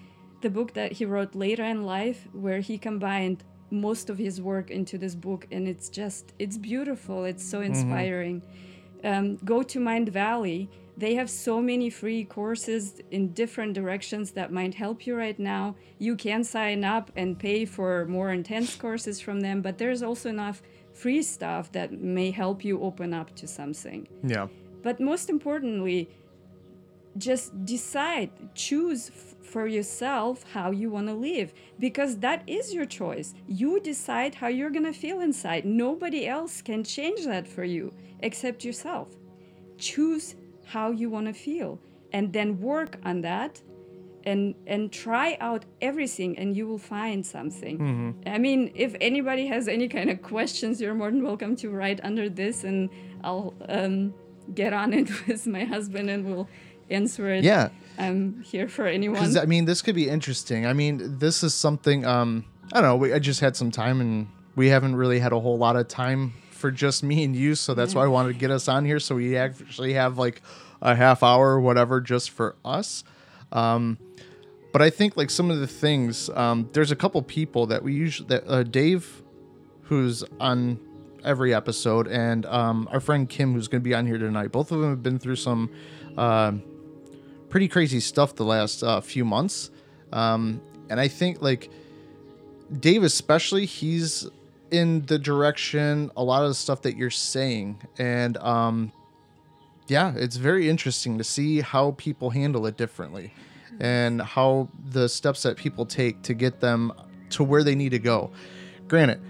the 0.41 0.51
book 0.51 0.75
that 0.75 0.93
he 0.93 1.05
wrote 1.05 1.35
later 1.35 1.65
in 1.65 1.85
life 1.85 2.29
where 2.33 2.61
he 2.61 2.79
combined 2.79 3.45
most 3.71 4.11
of 4.11 4.19
his 4.19 4.41
work 4.41 4.71
into 4.71 4.97
this 4.97 5.15
book 5.15 5.47
and 5.51 5.67
it's 5.67 5.89
just 5.89 6.33
it's 6.39 6.57
beautiful 6.57 7.25
it's 7.25 7.45
so 7.45 7.61
inspiring 7.63 8.41
um, 9.03 9.37
go 9.45 9.63
to 9.63 9.81
Mindvalley 9.81 10.69
they 10.97 11.15
have 11.15 11.29
so 11.29 11.61
many 11.61 11.91
free 11.91 12.25
courses 12.25 13.01
in 13.11 13.33
different 13.33 13.75
directions 13.75 14.31
that 14.33 14.51
might 14.53 14.75
help 14.75 15.07
you 15.07 15.15
right 15.15 15.39
now. 15.39 15.77
You 15.99 16.17
can 16.17 16.43
sign 16.43 16.85
up 16.85 17.11
and 17.17 17.39
pay 17.39 17.65
for 17.67 18.07
more 18.07 18.31
intense 18.33 18.75
courses 18.77 19.21
from 19.21 19.41
them 19.41 19.61
but 19.61 19.79
there's 19.79 20.03
also 20.03 20.29
enough 20.31 20.63
free 20.93 21.23
stuff 21.23 21.71
that 21.73 21.93
may 21.93 22.31
help 22.31 22.65
you 22.65 22.81
open 22.83 23.13
up 23.13 23.35
to 23.37 23.47
something. 23.47 24.09
Yeah. 24.23 24.47
but 24.83 25.01
most 25.01 25.29
importantly 25.31 26.09
just 27.19 27.65
decide 27.65 28.31
choose 28.55 29.11
f- 29.11 29.35
for 29.43 29.67
yourself 29.67 30.45
how 30.53 30.71
you 30.71 30.91
want 30.91 31.07
to 31.09 31.15
live 31.15 31.53
because 31.79 32.19
that 32.19 32.43
is 32.47 32.75
your 32.75 32.85
choice. 32.87 33.35
You 33.47 33.81
decide 33.81 34.35
how 34.35 34.49
you're 34.49 34.71
going 34.71 34.85
to 34.93 34.93
feel 34.93 35.21
inside. 35.21 35.65
Nobody 35.65 36.27
else 36.27 36.61
can 36.63 36.85
change 36.85 37.25
that 37.25 37.47
for 37.49 37.65
you 37.65 37.93
except 38.21 38.65
yourself. 38.65 39.09
Choose 39.79 40.35
how 40.73 40.91
you 40.91 41.09
want 41.11 41.27
to 41.27 41.33
feel 41.33 41.79
and 42.13 42.33
then 42.33 42.61
work 42.61 42.99
on 43.05 43.21
that 43.23 43.63
and 44.25 44.55
and 44.67 44.91
try 44.91 45.37
out 45.41 45.65
everything 45.81 46.37
and 46.39 46.57
you 46.57 46.67
will 46.67 46.79
find 46.97 47.25
something 47.25 47.75
i 48.27 48.39
mean 48.39 48.71
if 48.75 48.93
anybody 49.01 49.47
has 49.47 49.69
any 49.69 49.89
kind 49.89 50.11
of 50.11 50.21
questions 50.23 50.81
you're 50.81 50.95
more 50.95 51.11
than 51.11 51.23
welcome 51.23 51.55
to 51.55 51.71
write 51.71 52.01
under 52.03 52.29
this 52.29 52.65
and 52.65 52.91
i'll 53.23 53.55
um, 53.69 54.13
get 54.55 54.73
on 54.73 54.93
it 54.93 55.09
with 55.29 55.47
my 55.47 55.65
husband 55.65 56.11
and 56.11 56.25
we'll 56.27 56.49
answer 56.91 57.25
it 57.35 57.45
Yeah. 57.45 57.69
i'm 57.99 58.43
here 58.43 58.69
for 58.69 58.87
anyone 58.87 59.37
I 59.37 59.47
mean, 59.47 59.65
this 59.65 59.81
could 59.83 59.95
be 59.95 60.09
interesting. 60.09 60.67
I 60.67 60.73
mean, 60.73 61.19
this 61.19 61.43
is 61.43 61.53
something. 61.55 62.05
Um, 62.05 62.45
I 62.73 62.81
don't 62.81 62.89
know. 62.91 62.97
We, 62.97 63.13
I 63.13 63.19
just 63.19 63.41
had 63.41 63.57
some 63.57 63.71
time, 63.71 64.01
and 64.01 64.29
we 64.55 64.69
haven't 64.69 64.95
really 64.97 65.19
had 65.19 65.33
a 65.33 65.41
whole 65.41 65.59
lot 65.59 65.75
of 65.77 65.89
time 65.89 66.33
for 66.57 66.71
just 66.71 67.03
me 67.03 67.25
and 67.25 67.37
you. 67.37 67.55
So 67.55 67.75
that's 67.75 67.95
why 67.95 68.05
I 68.05 68.09
wanted 68.09 68.33
to 68.33 68.39
get 68.39 68.51
us 68.51 68.69
on 68.69 68.85
here, 68.85 68.99
so 68.99 69.15
we 69.15 69.37
actually 69.37 69.93
have 69.95 70.19
like 70.19 70.43
a 70.81 70.95
half 70.95 71.23
hour 71.23 71.51
or 71.51 71.61
whatever 71.61 72.01
just 72.01 72.31
for 72.31 72.57
us. 72.65 73.05
Um, 73.53 73.99
But 74.73 74.83
I 74.83 74.91
think 74.91 75.17
like 75.17 75.31
some 75.31 75.51
of 75.51 75.59
the 75.61 75.67
things, 75.67 76.29
um, 76.31 76.69
there's 76.73 76.91
a 76.91 76.97
couple 76.97 77.23
people 77.23 77.67
that 77.69 77.83
we 77.83 77.95
usually 77.95 78.29
that 78.29 78.45
uh, 78.47 78.63
Dave, 78.63 79.23
who's 79.85 80.23
on 80.39 80.79
every 81.25 81.55
episode, 81.55 82.07
and 82.09 82.45
um, 82.45 82.87
our 82.93 83.01
friend 83.01 83.27
Kim, 83.27 83.55
who's 83.55 83.69
going 83.69 83.83
to 83.83 83.89
be 83.89 83.95
on 83.95 84.07
here 84.07 84.19
tonight. 84.19 84.53
Both 84.53 84.71
of 84.73 84.81
them 84.81 84.91
have 84.91 85.03
been 85.03 85.19
through 85.19 85.37
some 85.37 85.71
uh, 86.19 86.53
pretty 87.49 87.69
crazy 87.69 88.01
stuff 88.01 88.35
the 88.35 88.45
last 88.45 88.83
uh, 88.83 89.01
few 89.01 89.25
months, 89.25 89.71
um, 90.13 90.61
and 90.91 91.01
I 91.01 91.09
think 91.09 91.41
like 91.41 91.71
Dave, 92.79 93.03
especially, 93.03 93.65
he's 93.65 94.29
in 94.71 95.07
the 95.07 95.19
direction 95.19 96.11
a 96.17 96.23
lot 96.25 96.43
of 96.43 96.49
the 96.49 96.55
stuff 96.55 96.83
that 96.83 96.97
you're 96.97 97.11
saying, 97.11 97.81
and 97.99 98.37
um, 98.39 98.93
yeah, 99.89 100.13
it's 100.17 100.37
very 100.37 100.69
interesting 100.69 101.19
to 101.19 101.25
see 101.25 101.61
how 101.61 101.93
people 101.93 102.31
handle 102.31 102.67
it 102.67 102.77
differently 102.77 103.33
and 103.79 104.21
how 104.23 104.69
the 104.91 105.09
steps 105.09 105.43
that 105.43 105.57
people 105.57 105.85
take 105.87 106.23
to 106.23 106.35
get 106.35 106.61
them 106.61 106.93
to 107.31 107.45
where 107.45 107.63
they 107.63 107.75
need 107.75 107.91
to 107.91 107.99
go. 107.99 108.31
Granted, 108.89 109.21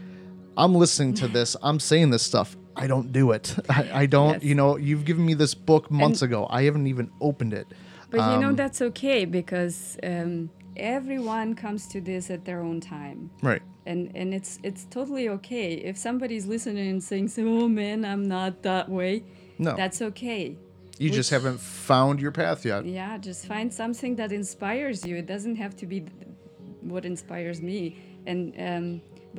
I'm 0.56 0.74
listening 0.74 1.14
to 1.14 1.28
this, 1.28 1.56
I'm 1.62 1.80
saying 1.80 2.10
this 2.10 2.22
stuff. 2.22 2.56
I 2.76 2.86
don't 2.86 3.10
do 3.12 3.32
it. 3.32 3.56
I, 3.70 4.02
I 4.02 4.06
don't, 4.06 4.34
Yes. 4.34 4.44
you 4.44 4.54
know, 4.54 4.76
you've 4.76 5.04
given 5.04 5.24
me 5.26 5.34
this 5.34 5.54
book 5.54 5.90
months 5.90 6.22
ago. 6.22 6.46
I 6.50 6.62
haven't 6.64 6.86
even 6.86 7.10
opened 7.20 7.54
it. 7.54 7.66
But 8.10 8.18
you 8.32 8.40
know 8.40 8.48
Um, 8.50 8.56
that's 8.56 8.80
okay 8.80 9.24
because 9.24 9.98
um, 10.02 10.48
everyone 10.76 11.54
comes 11.54 11.86
to 11.88 12.00
this 12.00 12.30
at 12.30 12.44
their 12.44 12.60
own 12.60 12.80
time. 12.80 13.30
Right. 13.42 13.62
and 13.86 14.10
and 14.14 14.34
it's 14.34 14.58
it's 14.62 14.84
totally 14.90 15.28
okay 15.28 15.74
if 15.90 15.96
somebody's 15.96 16.46
listening 16.46 16.88
and 16.94 17.02
saying 17.02 17.30
oh 17.38 17.68
man 17.68 18.04
i'm 18.04 18.24
not 18.36 18.52
that 18.62 18.88
way 18.88 19.22
No. 19.58 19.72
that's 19.76 20.00
okay 20.10 20.56
You 20.98 21.10
just 21.20 21.30
haven't 21.30 21.60
found 21.60 22.20
your 22.24 22.32
path 22.32 22.60
yet. 22.64 22.80
yeah 22.84 23.12
just 23.30 23.46
find 23.46 23.68
something 23.82 24.12
that 24.20 24.30
inspires 24.32 24.98
you 25.06 25.14
it 25.22 25.26
doesn't 25.34 25.56
have 25.64 25.74
to 25.82 25.86
be 25.92 25.98
what 26.92 27.04
inspires 27.04 27.58
me 27.70 27.80
and 28.30 28.40
um, 28.68 28.86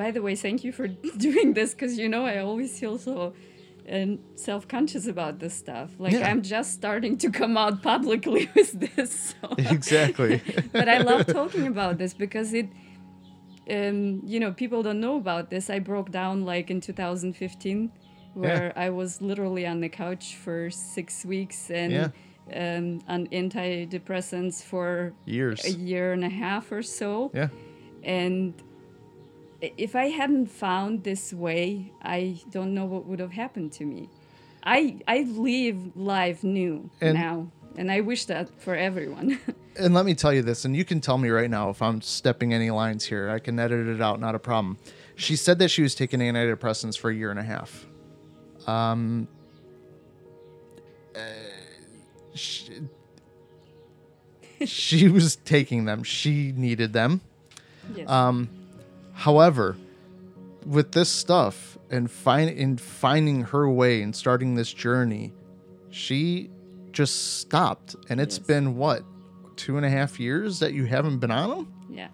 by 0.02 0.12
the 0.16 0.22
way 0.26 0.34
thank 0.36 0.64
you 0.66 0.72
for 0.80 0.88
doing 1.28 1.54
this 1.60 1.70
because 1.74 1.94
you 2.02 2.08
know 2.14 2.24
i 2.34 2.38
always 2.50 2.72
feel 2.80 2.98
so 2.98 3.16
and 3.88 4.20
self-conscious 4.36 5.08
about 5.08 5.40
this 5.40 5.54
stuff 5.54 5.90
like 5.98 6.12
Yeah. 6.14 6.30
i'm 6.30 6.42
just 6.42 6.74
starting 6.74 7.18
to 7.20 7.30
come 7.32 7.56
out 7.58 7.82
publicly 7.82 8.50
with 8.56 8.72
this 8.96 9.34
so. 9.42 9.56
Exactly. 9.58 10.42
but 10.74 10.88
I 10.90 10.98
love 11.00 11.26
talking 11.28 11.68
about 11.68 11.98
this 11.98 12.14
because 12.14 12.54
it, 12.54 12.68
um, 13.70 14.22
you 14.26 14.40
know, 14.40 14.52
people 14.52 14.82
don't 14.84 15.00
know 15.00 15.18
about 15.18 15.50
this. 15.50 15.70
I 15.70 15.80
broke 15.80 16.12
down 16.12 16.46
like 16.46 16.70
in 16.72 16.80
2015, 16.82 17.92
where 18.34 18.72
I 18.76 18.90
was 18.90 19.22
literally 19.22 19.66
on 19.68 19.80
the 19.82 19.90
couch 19.90 20.36
for 20.36 20.70
six 20.70 21.26
weeks 21.26 21.70
and 21.72 21.92
Yeah. 21.94 22.10
um, 22.78 23.02
on 23.08 23.28
antidepressants 23.28 24.64
for 24.64 25.14
Years. 25.26 25.66
a 25.66 25.72
year 25.72 26.14
and 26.14 26.24
a 26.24 26.30
half 26.30 26.72
or 26.72 26.82
so. 26.82 27.32
yeah. 27.34 27.50
And 28.04 28.54
if 29.62 29.96
I 29.96 30.06
hadn't 30.10 30.48
found 30.48 31.04
this 31.04 31.34
way, 31.34 31.92
I 32.02 32.40
don't 32.52 32.74
know 32.74 32.86
what 32.86 33.06
would 33.06 33.20
have 33.20 33.32
happened 33.32 33.72
to 33.74 33.86
me. 33.86 34.10
I 34.64 35.00
I 35.08 35.22
live 35.24 35.96
life 35.96 36.44
new 36.44 36.90
And- 37.02 37.14
now, 37.18 37.52
and 37.78 37.92
I 37.92 38.02
wish 38.02 38.26
that 38.26 38.50
for 38.62 38.76
everyone. 38.76 39.40
And 39.80 39.94
let 39.94 40.08
me 40.08 40.16
tell 40.16 40.34
you 40.34 40.42
this, 40.42 40.66
and 40.66 40.76
you 40.76 40.84
can 40.84 41.00
tell 41.02 41.20
me 41.20 41.30
right 41.30 41.52
now 41.52 41.70
if 41.70 41.84
I'm 41.84 42.02
stepping 42.02 42.52
any 42.52 42.72
lines 42.72 43.06
here. 43.06 43.30
I 43.30 43.38
can 43.38 43.60
edit 43.60 43.86
it 43.88 44.02
out, 44.02 44.20
not 44.20 44.34
a 44.34 44.40
problem. 44.40 44.80
She 45.16 45.36
said 45.36 45.60
that 45.60 45.70
she 45.70 45.84
was 45.84 45.94
taking 45.94 46.20
antidepressants 46.20 46.98
for 46.98 47.12
a 47.12 47.16
year 47.16 47.30
and 47.30 47.40
a 47.40 47.44
half. 47.44 47.86
Um, 48.66 49.28
uh, 51.16 51.20
she, 52.34 52.72
she 54.66 55.08
was 55.10 55.36
taking 55.36 55.86
them. 55.86 56.02
She 56.02 56.54
needed 56.56 56.92
them. 56.94 57.22
yes. 57.96 58.10
Um, 58.10 58.50
however, 59.18 59.76
with 60.66 60.92
this 60.92 61.10
stuff 61.10 61.78
and 61.90 62.10
find 62.12 62.50
in 62.50 62.78
finding 62.78 63.42
her 63.44 63.70
way 63.70 64.02
and 64.02 64.16
starting 64.16 64.56
this 64.56 64.72
journey, 64.72 65.34
she 65.90 66.50
just 66.92 67.38
stopped, 67.40 67.96
and 68.10 68.20
it's 68.20 68.38
Yes. 68.38 68.48
been 68.48 68.76
what 68.78 69.04
two 69.56 69.76
and 69.78 69.86
a 69.86 69.90
half 69.90 70.20
years 70.20 70.60
that 70.60 70.74
you 70.74 70.86
haven't 70.86 71.18
been 71.20 71.32
on 71.32 71.50
them. 71.50 71.74
Yeah. 71.90 72.10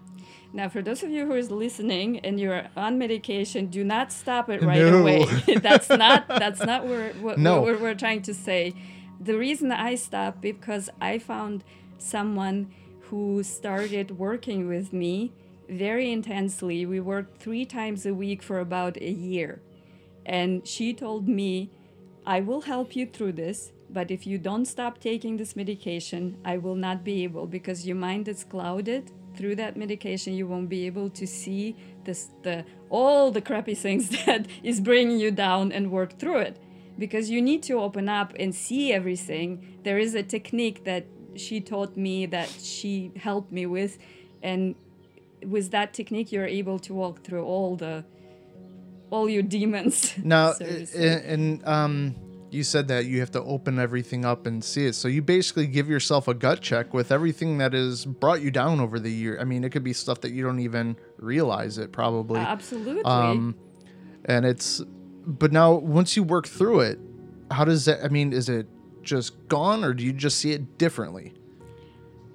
Now, 0.54 0.68
for 0.68 0.80
those 0.82 1.02
of 1.02 1.10
you 1.10 1.26
who 1.26 1.34
is 1.34 1.50
listening 1.50 2.20
and 2.20 2.38
you're 2.40 2.64
on 2.76 2.96
medication, 2.98 3.66
do 3.66 3.82
not 3.84 4.12
stop 4.12 4.48
it 4.48 4.62
right 4.62 4.78
No. 4.80 5.00
away. 5.00 5.24
that's 5.60 5.88
not 5.90 6.26
that's 6.28 6.60
not 6.60 6.86
what, 6.86 7.16
what, 7.16 7.38
No. 7.38 7.60
what 7.60 7.80
we're 7.80 7.94
trying 7.94 8.22
to 8.22 8.32
say. 8.34 8.72
The 9.20 9.36
reason 9.36 9.72
I 9.72 9.96
stopped 9.96 10.40
because 10.40 10.88
I 11.00 11.18
found 11.18 11.64
someone 11.98 12.68
who 13.08 13.42
started 13.42 14.12
working 14.18 14.68
with 14.68 14.92
me 14.92 15.32
very 15.68 16.12
intensely. 16.12 16.86
We 16.86 17.00
worked 17.00 17.42
three 17.42 17.64
times 17.64 18.06
a 18.06 18.14
week 18.14 18.42
for 18.42 18.60
about 18.60 18.96
a 18.96 19.10
year, 19.10 19.60
and 20.26 20.66
she 20.66 20.94
told 20.94 21.28
me, 21.28 21.70
"I 22.26 22.40
will 22.40 22.62
help 22.62 22.96
you 22.96 23.06
through 23.06 23.32
this." 23.32 23.72
But 23.90 24.10
if 24.10 24.26
you 24.26 24.38
don't 24.38 24.64
stop 24.64 24.98
taking 24.98 25.36
this 25.36 25.54
medication, 25.54 26.36
I 26.44 26.58
will 26.58 26.74
not 26.74 27.04
be 27.04 27.22
able 27.22 27.46
because 27.46 27.86
your 27.86 27.96
mind 27.96 28.26
is 28.28 28.42
clouded 28.42 29.12
through 29.36 29.56
that 29.56 29.76
medication. 29.76 30.34
You 30.34 30.46
won't 30.46 30.68
be 30.68 30.86
able 30.86 31.10
to 31.10 31.26
see 31.26 31.76
this, 32.04 32.30
the 32.42 32.64
all 32.90 33.30
the 33.30 33.40
crappy 33.40 33.74
things 33.74 34.08
that 34.26 34.46
is 34.62 34.80
bringing 34.80 35.18
you 35.18 35.30
down 35.30 35.72
and 35.72 35.90
work 35.90 36.18
through 36.18 36.38
it. 36.38 36.58
Because 36.98 37.28
you 37.28 37.42
need 37.42 37.62
to 37.64 37.74
open 37.74 38.08
up 38.08 38.32
and 38.38 38.54
see 38.54 38.92
everything. 38.92 39.78
There 39.82 39.98
is 39.98 40.14
a 40.14 40.22
technique 40.22 40.84
that 40.84 41.06
she 41.36 41.60
taught 41.60 41.96
me 41.96 42.26
that 42.26 42.48
she 42.48 43.10
helped 43.16 43.50
me 43.50 43.66
with, 43.66 43.98
and 44.42 44.74
with 45.48 45.70
that 45.70 45.92
technique, 45.94 46.32
you're 46.32 46.46
able 46.46 46.78
to 46.80 46.94
walk 46.94 47.22
through 47.22 47.44
all 47.44 47.76
the 47.76 48.04
all 49.10 49.28
your 49.28 49.42
demons. 49.42 50.14
Now, 50.24 50.52
so 50.52 50.64
and, 50.64 51.24
and 51.24 51.66
um, 51.66 52.14
you 52.50 52.62
said 52.62 52.88
that 52.88 53.06
you 53.06 53.20
have 53.20 53.30
to 53.32 53.42
open 53.42 53.78
everything 53.78 54.24
up 54.24 54.46
and 54.46 54.62
see 54.62 54.86
it. 54.86 54.94
So 54.94 55.08
you 55.08 55.22
basically 55.22 55.66
give 55.66 55.88
yourself 55.88 56.28
a 56.28 56.34
gut 56.34 56.60
check 56.60 56.94
with 56.94 57.12
everything 57.12 57.58
that 57.58 57.72
has 57.72 58.04
brought 58.06 58.40
you 58.40 58.50
down 58.50 58.80
over 58.80 58.98
the 58.98 59.10
year. 59.10 59.38
I 59.40 59.44
mean, 59.44 59.64
it 59.64 59.70
could 59.70 59.84
be 59.84 59.92
stuff 59.92 60.20
that 60.22 60.32
you 60.32 60.44
don't 60.44 60.60
even 60.60 60.96
realize 61.18 61.78
it 61.78 61.92
probably. 61.92 62.40
Absolutely. 62.40 63.04
Um, 63.04 63.56
and 64.24 64.46
it's, 64.46 64.82
but 65.26 65.52
now 65.52 65.74
once 65.74 66.16
you 66.16 66.22
work 66.22 66.46
through 66.46 66.80
it, 66.80 66.98
how 67.50 67.64
does 67.64 67.84
that? 67.84 68.04
I 68.04 68.08
mean, 68.08 68.32
is 68.32 68.48
it 68.48 68.66
just 69.02 69.48
gone, 69.48 69.84
or 69.84 69.92
do 69.92 70.02
you 70.02 70.12
just 70.12 70.38
see 70.38 70.52
it 70.52 70.78
differently? 70.78 71.34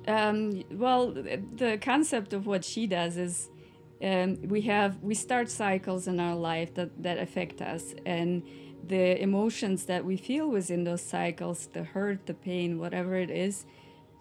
Um, 0.10 0.64
well, 0.72 1.12
the 1.12 1.78
concept 1.80 2.34
of 2.34 2.48
what 2.48 2.66
she 2.66 2.88
does 2.88 3.16
is 3.16 3.50
um, 4.04 4.42
we 4.42 4.62
have 4.62 4.98
we 5.04 5.14
start 5.14 5.52
cycles 5.52 6.08
in 6.08 6.20
our 6.20 6.36
life 6.36 6.74
that, 6.74 7.04
that 7.04 7.20
affect 7.20 7.62
us, 7.62 7.94
and 8.08 8.42
the 8.88 9.22
emotions 9.22 9.86
that 9.86 10.04
we 10.04 10.18
feel 10.18 10.50
within 10.50 10.84
those 10.84 11.04
cycles, 11.04 11.68
the 11.74 11.84
hurt, 11.84 12.26
the 12.26 12.34
pain, 12.34 12.80
whatever 12.80 13.16
it 13.18 13.30
is, 13.30 13.68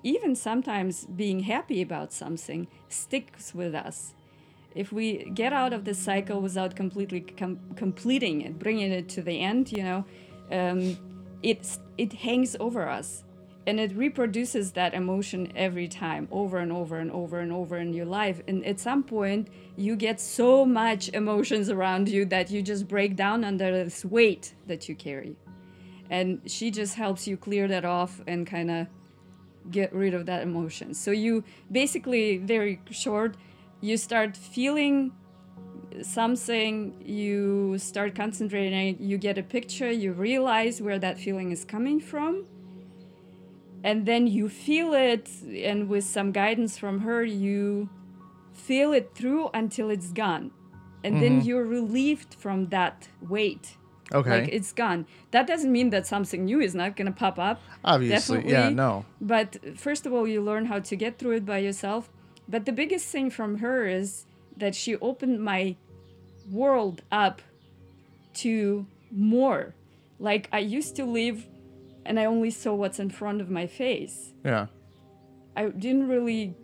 even 0.03 0.35
sometimes 0.35 1.07
being 1.07 1.41
happy 1.41 1.81
about 1.81 2.13
something 2.13 2.69
sticks 2.91 3.55
with 3.55 3.75
us. 3.75 4.15
If 4.75 4.93
we 4.93 5.31
get 5.33 5.55
out 5.55 5.73
of 5.73 5.87
the 5.87 5.95
cycle 5.95 6.43
without 6.43 6.77
completely 6.77 7.23
com- 7.23 7.61
completing 7.77 8.43
it, 8.43 8.59
bringing 8.59 8.93
it 8.93 9.09
to 9.11 9.23
the 9.23 9.41
end, 9.41 9.73
you 9.73 9.83
know, 9.83 10.05
um, 10.53 10.99
it's 11.43 11.81
it 11.97 12.13
hangs 12.13 12.57
over 12.61 12.87
us 12.87 13.25
and 13.69 13.79
it 13.79 13.95
reproduces 13.95 14.73
that 14.73 14.95
emotion 14.95 15.53
every 15.55 15.89
time 15.89 16.27
over 16.33 16.57
and 16.57 16.73
over 16.73 16.97
and 16.97 17.11
over 17.13 17.41
and 17.41 17.53
over 17.53 17.77
in 17.77 17.93
your 17.93 18.07
life. 18.07 18.41
And 18.49 18.65
at 18.65 18.81
some 18.81 19.03
point 19.03 19.49
you 19.77 19.95
get 19.95 20.23
so 20.23 20.65
much 20.65 21.11
emotions 21.11 21.69
around 21.69 22.09
you 22.09 22.25
that 22.27 22.51
you 22.51 22.63
just 22.63 22.89
break 22.89 23.15
down 23.15 23.45
under 23.45 23.71
this 23.71 24.07
weight 24.07 24.55
that 24.69 24.89
you 24.89 24.95
carry. 24.95 25.37
And 26.09 26.41
she 26.47 26.71
just 26.71 26.95
helps 26.95 27.27
you 27.27 27.37
clear 27.37 27.69
that 27.69 27.85
off 27.85 28.23
and 28.27 28.47
kind 28.47 28.71
of 28.71 28.87
get 29.71 29.93
rid 29.93 30.15
of 30.15 30.25
that 30.25 30.41
emotion. 30.43 30.95
So 30.95 31.11
you 31.11 31.45
basically 31.71 32.39
very 32.39 32.81
short 32.91 33.37
you 33.83 33.99
start 33.99 34.35
feeling 34.35 35.13
something 36.01 36.95
you 37.05 37.77
start 37.77 38.15
concentrating 38.15 38.97
you 38.99 39.19
get 39.19 39.37
a 39.37 39.43
picture 39.43 39.91
you 39.91 40.13
realize 40.13 40.81
where 40.81 40.99
that 40.99 41.19
feeling 41.19 41.51
is 41.51 41.65
coming 41.65 41.99
from 41.99 42.45
and 43.85 44.07
then 44.07 44.27
you 44.27 44.49
feel 44.49 44.93
it 44.93 45.31
and 45.55 45.89
with 45.89 46.05
some 46.05 46.33
guidance 46.33 46.77
from 46.79 47.01
her 47.01 47.23
you 47.25 47.89
feel 48.53 48.93
it 48.93 49.13
through 49.15 49.51
until 49.55 49.89
it's 49.91 50.11
gone. 50.11 50.51
And 51.05 51.23
then 51.23 51.39
mm-hmm. 51.39 51.49
you're 51.49 51.65
relieved 51.65 52.35
from 52.35 52.69
that 52.69 53.09
weight. 53.23 53.77
Okay. 54.13 54.41
like 54.41 54.49
it's 54.53 54.73
gone. 54.73 55.07
That 55.31 55.47
doesn't 55.47 55.71
mean 55.71 55.91
that 55.91 56.07
something 56.07 56.47
new 56.47 56.61
is 56.61 56.75
not 56.75 56.97
going 56.97 57.07
to 57.07 57.13
pop 57.13 57.39
up. 57.39 57.61
Obviously, 57.85 58.43
yeah, 58.49 58.71
no. 58.71 59.05
but 59.21 59.59
first 59.79 60.07
of 60.07 60.13
all 60.15 60.27
you 60.27 60.41
learn 60.41 60.65
how 60.65 60.81
to 60.81 60.97
get 60.97 61.19
through 61.19 61.37
it 61.37 61.47
by 61.47 61.59
yourself. 61.59 62.09
But 62.49 62.65
the 62.65 62.73
biggest 62.73 63.07
thing 63.09 63.31
from 63.31 63.59
her 63.59 63.87
is 63.87 64.25
that 64.57 64.75
she 64.75 64.97
opened 64.97 65.41
my 65.41 65.77
world 66.51 67.03
up 67.13 67.43
to 68.35 68.87
more. 69.11 69.75
Like 70.19 70.49
i 70.53 70.59
used 70.59 70.97
to 70.97 71.05
live 71.05 71.47
and 72.09 72.19
i 72.19 72.25
only 72.25 72.51
saw 72.51 72.73
what's 72.75 72.99
in 72.99 73.11
front 73.11 73.41
of 73.41 73.49
my 73.59 73.67
face 73.67 74.17
Yeah. 74.45 74.67
I 75.57 75.63
didn't 75.85 76.07
really 76.15 76.55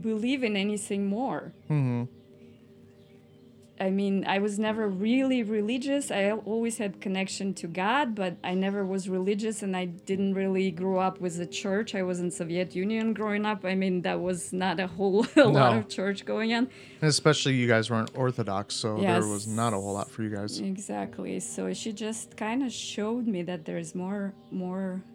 believe 0.00 0.42
in 0.48 0.54
anything 0.56 1.06
more. 1.18 1.52
hmm 1.68 2.04
I 3.80 3.88
mean, 3.90 4.26
I 4.26 4.38
was 4.40 4.58
never 4.58 4.86
really 4.88 5.42
religious. 5.42 6.10
I 6.10 6.30
always 6.32 6.76
had 6.76 7.00
connection 7.00 7.54
to 7.54 7.66
God, 7.66 8.14
but 8.14 8.36
I 8.44 8.52
never 8.54 8.84
was 8.84 9.08
religious, 9.08 9.62
and 9.62 9.74
I 9.74 9.86
didn't 9.86 10.34
really 10.34 10.70
grow 10.70 10.98
up 10.98 11.18
with 11.20 11.40
a 11.40 11.46
church. 11.46 11.94
I 11.94 12.02
was 12.02 12.20
in 12.20 12.30
Soviet 12.30 12.76
Union 12.76 13.14
growing 13.14 13.46
up. 13.46 13.64
I 13.64 13.74
mean, 13.74 14.02
that 14.02 14.20
was 14.20 14.52
not 14.52 14.78
a 14.80 14.86
whole 14.86 15.26
a 15.36 15.44
lot 15.44 15.76
of 15.78 15.88
church 15.88 16.26
going 16.26 16.52
on. 16.52 16.68
And 17.00 17.08
especially 17.08 17.54
you 17.54 17.66
guys 17.66 17.90
weren't 17.90 18.10
Orthodox, 18.14 18.74
so 18.74 18.98
there 19.20 19.26
was 19.26 19.46
not 19.46 19.72
a 19.72 19.76
whole 19.76 19.94
lot 19.94 20.10
for 20.10 20.22
you 20.22 20.30
guys. 20.30 20.60
Exactly. 20.60 21.40
So 21.40 21.72
she 21.72 21.92
just 21.92 22.36
kind 22.36 22.62
of 22.62 22.70
showed 22.72 23.26
me 23.26 23.42
that 23.44 23.64
there's 23.64 23.94
more, 23.94 24.34
more, 24.50 25.00
s- 25.00 25.09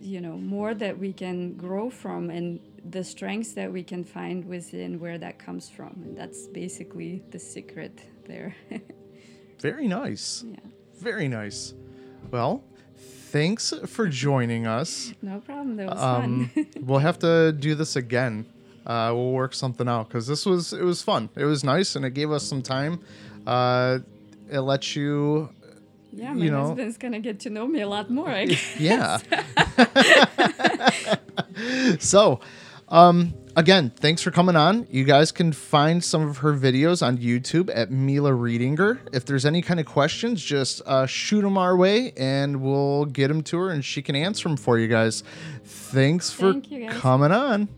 you 0.00 0.20
know, 0.20 0.36
more 0.36 0.74
that 0.74 0.98
we 0.98 1.12
can 1.12 1.54
grow 1.54 1.90
from, 1.90 2.30
and 2.30 2.60
the 2.90 3.04
strengths 3.04 3.52
that 3.52 3.70
we 3.72 3.82
can 3.82 4.04
find 4.04 4.44
within 4.46 4.98
where 5.00 5.18
that 5.18 5.38
comes 5.38 5.68
from. 5.68 5.92
And 6.04 6.16
that's 6.16 6.46
basically 6.48 7.22
the 7.30 7.38
secret 7.38 8.00
there. 8.26 8.54
Very 9.60 9.86
nice. 9.88 10.44
yeah. 10.46 10.56
Very 10.98 11.28
nice. 11.28 11.74
Well, 12.30 12.62
thanks 12.96 13.72
for 13.86 14.06
joining 14.08 14.66
us. 14.66 15.12
No 15.22 15.40
problem. 15.40 15.76
That 15.76 15.90
was 15.90 16.00
Um, 16.00 16.48
fun. 16.54 16.66
we'll 16.82 16.98
have 17.00 17.18
to 17.20 17.52
do 17.52 17.74
this 17.74 17.96
again. 17.96 18.46
Uh, 18.86 19.12
we'll 19.14 19.32
work 19.32 19.54
something 19.54 19.88
out 19.88 20.08
because 20.08 20.26
this 20.26 20.46
was 20.46 20.72
it 20.72 20.82
was 20.82 21.02
fun. 21.02 21.28
It 21.36 21.44
was 21.44 21.62
nice 21.62 21.96
and 21.96 22.04
it 22.04 22.14
gave 22.14 22.30
us 22.32 22.42
some 22.42 22.62
time. 22.62 23.00
Uh, 23.46 23.98
it 24.50 24.60
lets 24.60 24.96
you, 24.96 25.50
yeah, 26.12 26.32
my 26.32 26.44
you 26.44 26.50
know- 26.50 26.66
husband's 26.68 26.96
gonna 26.98 27.20
get 27.20 27.40
to 27.40 27.50
know 27.50 27.66
me 27.66 27.80
a 27.80 27.88
lot 27.88 28.10
more. 28.10 28.28
I 28.30 28.46
guess. 28.46 28.76
yeah. 28.80 29.18
so, 31.98 32.40
um, 32.88 33.34
again, 33.56 33.90
thanks 33.96 34.22
for 34.22 34.30
coming 34.30 34.56
on. 34.56 34.86
You 34.90 35.04
guys 35.04 35.32
can 35.32 35.52
find 35.52 36.02
some 36.02 36.28
of 36.28 36.38
her 36.38 36.52
videos 36.54 37.06
on 37.06 37.18
YouTube 37.18 37.70
at 37.74 37.90
Mila 37.90 38.30
Readinger. 38.32 39.00
If 39.12 39.24
there's 39.26 39.46
any 39.46 39.62
kind 39.62 39.80
of 39.80 39.86
questions, 39.86 40.42
just 40.42 40.82
uh, 40.86 41.06
shoot 41.06 41.42
them 41.42 41.56
our 41.58 41.76
way 41.76 42.12
and 42.16 42.60
we'll 42.62 43.04
get 43.06 43.28
them 43.28 43.42
to 43.44 43.58
her 43.58 43.70
and 43.70 43.84
she 43.84 44.02
can 44.02 44.16
answer 44.16 44.48
them 44.48 44.56
for 44.56 44.78
you 44.78 44.88
guys. 44.88 45.22
Thanks 45.64 46.30
for 46.30 46.52
Thank 46.52 46.70
you, 46.70 46.88
guys. 46.88 46.98
coming 46.98 47.32
on. 47.32 47.68